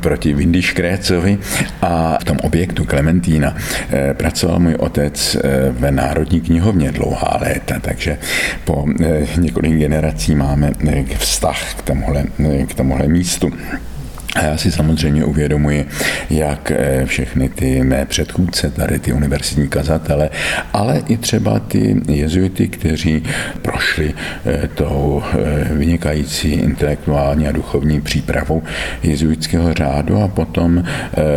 proti 0.00 0.34
Vindy 0.34 0.62
Škrécovi 0.62 1.38
a 1.82 2.18
v 2.20 2.24
tom 2.24 2.36
objektu 2.42 2.84
Klementína 2.84 3.56
pracoval 4.12 4.58
můj 4.58 4.74
otec 4.74 5.36
ve 5.70 5.90
Národní 5.90 6.40
knihovně 6.40 6.92
dlouhá 6.92 7.38
léta, 7.40 7.74
takže 7.80 8.18
po 8.64 8.86
několik 9.36 9.72
generací 9.72 10.34
máme 10.34 10.72
vztah 11.18 11.74
k 11.74 11.82
tomuhle, 11.82 12.24
k 12.68 12.74
tomuhle 12.74 13.08
místu. 13.08 13.50
A 14.36 14.42
já 14.42 14.56
si 14.56 14.72
samozřejmě 14.72 15.24
uvědomuji, 15.24 15.88
jak 16.30 16.70
eh, 16.70 17.06
všechny 17.06 17.48
ty 17.48 17.82
mé 17.82 18.04
předchůdce, 18.04 18.70
tady 18.70 18.98
ty 18.98 19.12
univerzitní 19.12 19.68
kazatele, 19.68 20.30
ale 20.72 21.02
i 21.08 21.16
třeba 21.16 21.58
ty 21.58 22.00
jezuity, 22.08 22.68
kteří 22.68 23.22
prošli 23.62 24.14
eh, 24.46 24.68
tou 24.74 25.22
eh, 25.32 25.74
vynikající 25.74 26.52
intelektuální 26.52 27.48
a 27.48 27.52
duchovní 27.52 28.00
přípravou 28.00 28.62
jezuitského 29.02 29.74
řádu 29.74 30.22
a 30.22 30.28
potom 30.28 30.84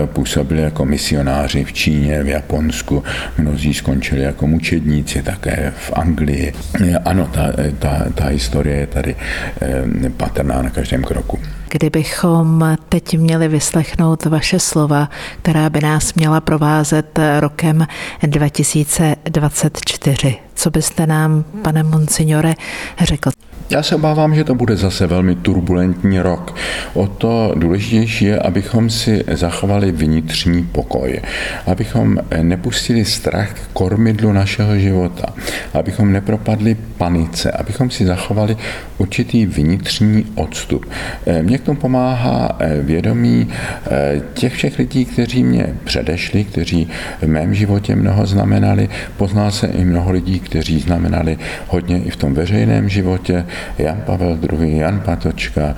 působili 0.05 0.61
jako 0.61 0.85
misionáři 0.85 1.63
v 1.63 1.73
Číně, 1.73 2.23
v 2.23 2.27
Japonsku, 2.27 3.03
mnozí 3.37 3.73
skončili 3.73 4.21
jako 4.21 4.47
mučedníci 4.47 5.23
také 5.23 5.73
v 5.77 5.91
Anglii. 5.93 6.53
Ano, 7.05 7.29
ta, 7.33 7.51
ta, 7.79 8.05
ta 8.15 8.25
historie 8.27 8.75
je 8.75 8.87
tady 8.87 9.15
patrná 10.17 10.61
na 10.61 10.69
každém 10.69 11.03
kroku. 11.03 11.39
Kdybychom 11.73 12.77
teď 12.89 13.17
měli 13.17 13.47
vyslechnout 13.47 14.25
vaše 14.25 14.59
slova, 14.59 15.09
která 15.41 15.69
by 15.69 15.81
nás 15.81 16.13
měla 16.13 16.41
provázet 16.41 17.19
rokem 17.39 17.87
2024, 18.23 20.39
co 20.55 20.69
byste 20.69 21.07
nám, 21.07 21.43
pane 21.61 21.83
Monsignore, 21.83 22.53
řekl? 23.03 23.29
Já 23.69 23.83
se 23.83 23.95
obávám, 23.95 24.35
že 24.35 24.43
to 24.43 24.55
bude 24.55 24.75
zase 24.75 25.07
velmi 25.07 25.35
turbulentní 25.35 26.19
rok. 26.19 26.55
O 26.93 27.07
to 27.07 27.53
důležitější 27.55 28.25
je, 28.25 28.39
abychom 28.39 28.89
si 28.89 29.23
zachovali 29.31 29.91
vnitřní 29.91 30.63
pokoj, 30.63 31.21
abychom 31.65 32.17
nepustili 32.41 33.05
strach 33.05 33.53
k 33.53 33.67
kormidlu 33.73 34.31
našeho 34.33 34.77
života, 34.77 35.25
abychom 35.73 36.11
nepropadli 36.11 36.77
panice, 36.97 37.51
abychom 37.51 37.89
si 37.89 38.05
zachovali 38.05 38.57
určitý 38.97 39.45
vnitřní 39.45 40.25
odstup. 40.35 40.85
Eh, 41.25 41.43
mně 41.43 41.57
k 41.57 41.63
tomu 41.63 41.79
pomáhá 41.79 42.57
eh, 42.59 42.81
vědomí 42.81 43.47
eh, 43.47 44.21
těch 44.33 44.53
všech 44.53 44.79
lidí, 44.79 45.05
kteří 45.05 45.43
mě 45.43 45.75
předešli, 45.83 46.43
kteří 46.43 46.87
v 47.21 47.27
mém 47.27 47.53
životě 47.53 47.95
mnoho 47.95 48.25
znamenali. 48.25 48.89
Poznal 49.17 49.51
se 49.51 49.67
i 49.67 49.85
mnoho 49.85 50.11
lidí, 50.11 50.39
kteří 50.43 50.79
znamenali 50.79 51.37
hodně 51.67 52.03
i 52.03 52.09
v 52.09 52.15
tom 52.15 52.33
veřejném 52.33 52.89
životě. 52.89 53.45
Jan 53.77 54.01
Pavel 54.05 54.39
II, 54.51 54.77
Jan 54.77 54.99
Patočka, 55.05 55.75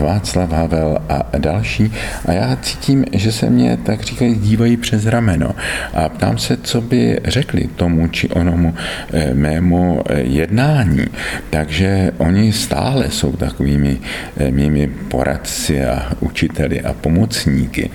Václav 0.00 0.52
Havel 0.52 0.98
a 1.08 1.38
další. 1.38 1.92
A 2.26 2.32
já 2.32 2.56
cítím, 2.62 3.04
že 3.12 3.32
se 3.32 3.50
mě 3.50 3.76
tak 3.76 4.02
říkají 4.02 4.34
dívají 4.34 4.76
přes 4.76 5.06
rameno 5.06 5.54
a 5.94 6.08
ptám 6.08 6.38
se, 6.38 6.56
co 6.56 6.80
by 6.80 7.20
řekli 7.24 7.68
tomu 7.76 8.08
či 8.08 8.28
onomu 8.28 8.74
mému 9.32 10.02
jednání. 10.16 11.06
Takže 11.50 12.12
oni 12.18 12.52
stále 12.52 13.10
jsou 13.10 13.32
takovými 13.32 13.98
eh, 14.36 14.50
mými 14.50 14.86
poradci 14.86 15.84
a 15.84 16.12
učiteli 16.20 16.80
a 16.80 16.92
pomocníky. 16.92 17.90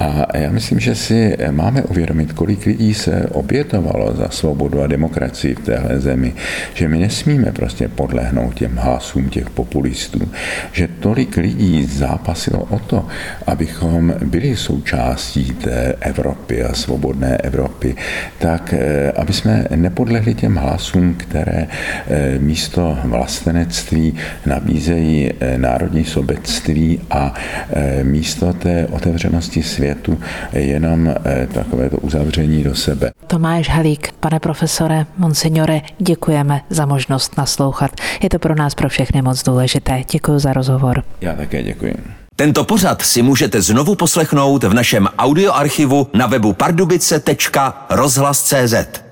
A 0.00 0.26
já 0.38 0.50
myslím, 0.50 0.80
že 0.80 0.94
si 0.94 1.36
máme 1.50 1.82
uvědomit, 1.82 2.32
kolik 2.32 2.66
lidí 2.66 2.94
se 2.94 3.26
obětovalo 3.32 4.14
za 4.16 4.28
svobodu 4.28 4.82
a 4.82 4.86
demokracii 4.86 5.43
v 5.52 5.60
téhle 5.60 6.00
zemi, 6.00 6.34
že 6.74 6.88
my 6.88 6.98
nesmíme 6.98 7.52
prostě 7.52 7.88
podlehnout 7.88 8.54
těm 8.54 8.76
hlasům 8.76 9.28
těch 9.28 9.50
populistů, 9.50 10.30
že 10.72 10.88
tolik 11.00 11.36
lidí 11.36 11.84
zápasilo 11.84 12.58
o 12.70 12.78
to, 12.78 13.06
abychom 13.46 14.14
byli 14.24 14.56
součástí 14.56 15.44
té 15.44 15.94
Evropy 16.00 16.64
a 16.64 16.74
svobodné 16.74 17.36
Evropy, 17.36 17.96
tak 18.38 18.72
eh, 18.72 19.12
aby 19.12 19.32
jsme 19.32 19.64
nepodlehli 19.76 20.34
těm 20.34 20.56
hlasům, 20.56 21.14
které 21.14 21.66
eh, 21.66 22.38
místo 22.38 22.98
vlastenectví 23.04 24.14
nabízejí 24.46 25.30
eh, 25.40 25.58
národní 25.58 26.04
sobectví 26.04 27.00
a 27.10 27.34
místo 28.02 28.52
té 28.52 28.86
otevřenosti 28.86 29.62
světu 29.62 30.18
jenom 30.52 31.14
takové 31.52 31.90
to 31.90 31.96
uzavření 31.96 32.64
do 32.64 32.74
sebe. 32.74 33.10
Tomáš 33.26 33.68
Halík, 33.68 34.12
pane 34.20 34.40
profesore, 34.40 35.06
monsignore, 35.34 35.82
děkujeme 35.98 36.60
za 36.70 36.86
možnost 36.86 37.36
naslouchat. 37.36 37.90
Je 38.22 38.30
to 38.30 38.38
pro 38.38 38.54
nás 38.54 38.74
pro 38.74 38.88
všechny 38.88 39.22
moc 39.22 39.42
důležité. 39.42 40.02
Děkuji 40.10 40.38
za 40.38 40.52
rozhovor. 40.52 41.02
Já 41.20 41.34
také 41.34 41.62
děkuji. 41.62 41.96
Tento 42.36 42.64
pořad 42.64 43.02
si 43.02 43.22
můžete 43.22 43.62
znovu 43.62 43.94
poslechnout 43.94 44.64
v 44.64 44.74
našem 44.74 45.08
audioarchivu 45.18 46.06
na 46.14 46.26
webu 46.26 46.52
pardubice.rozhlas.cz. 46.52 49.03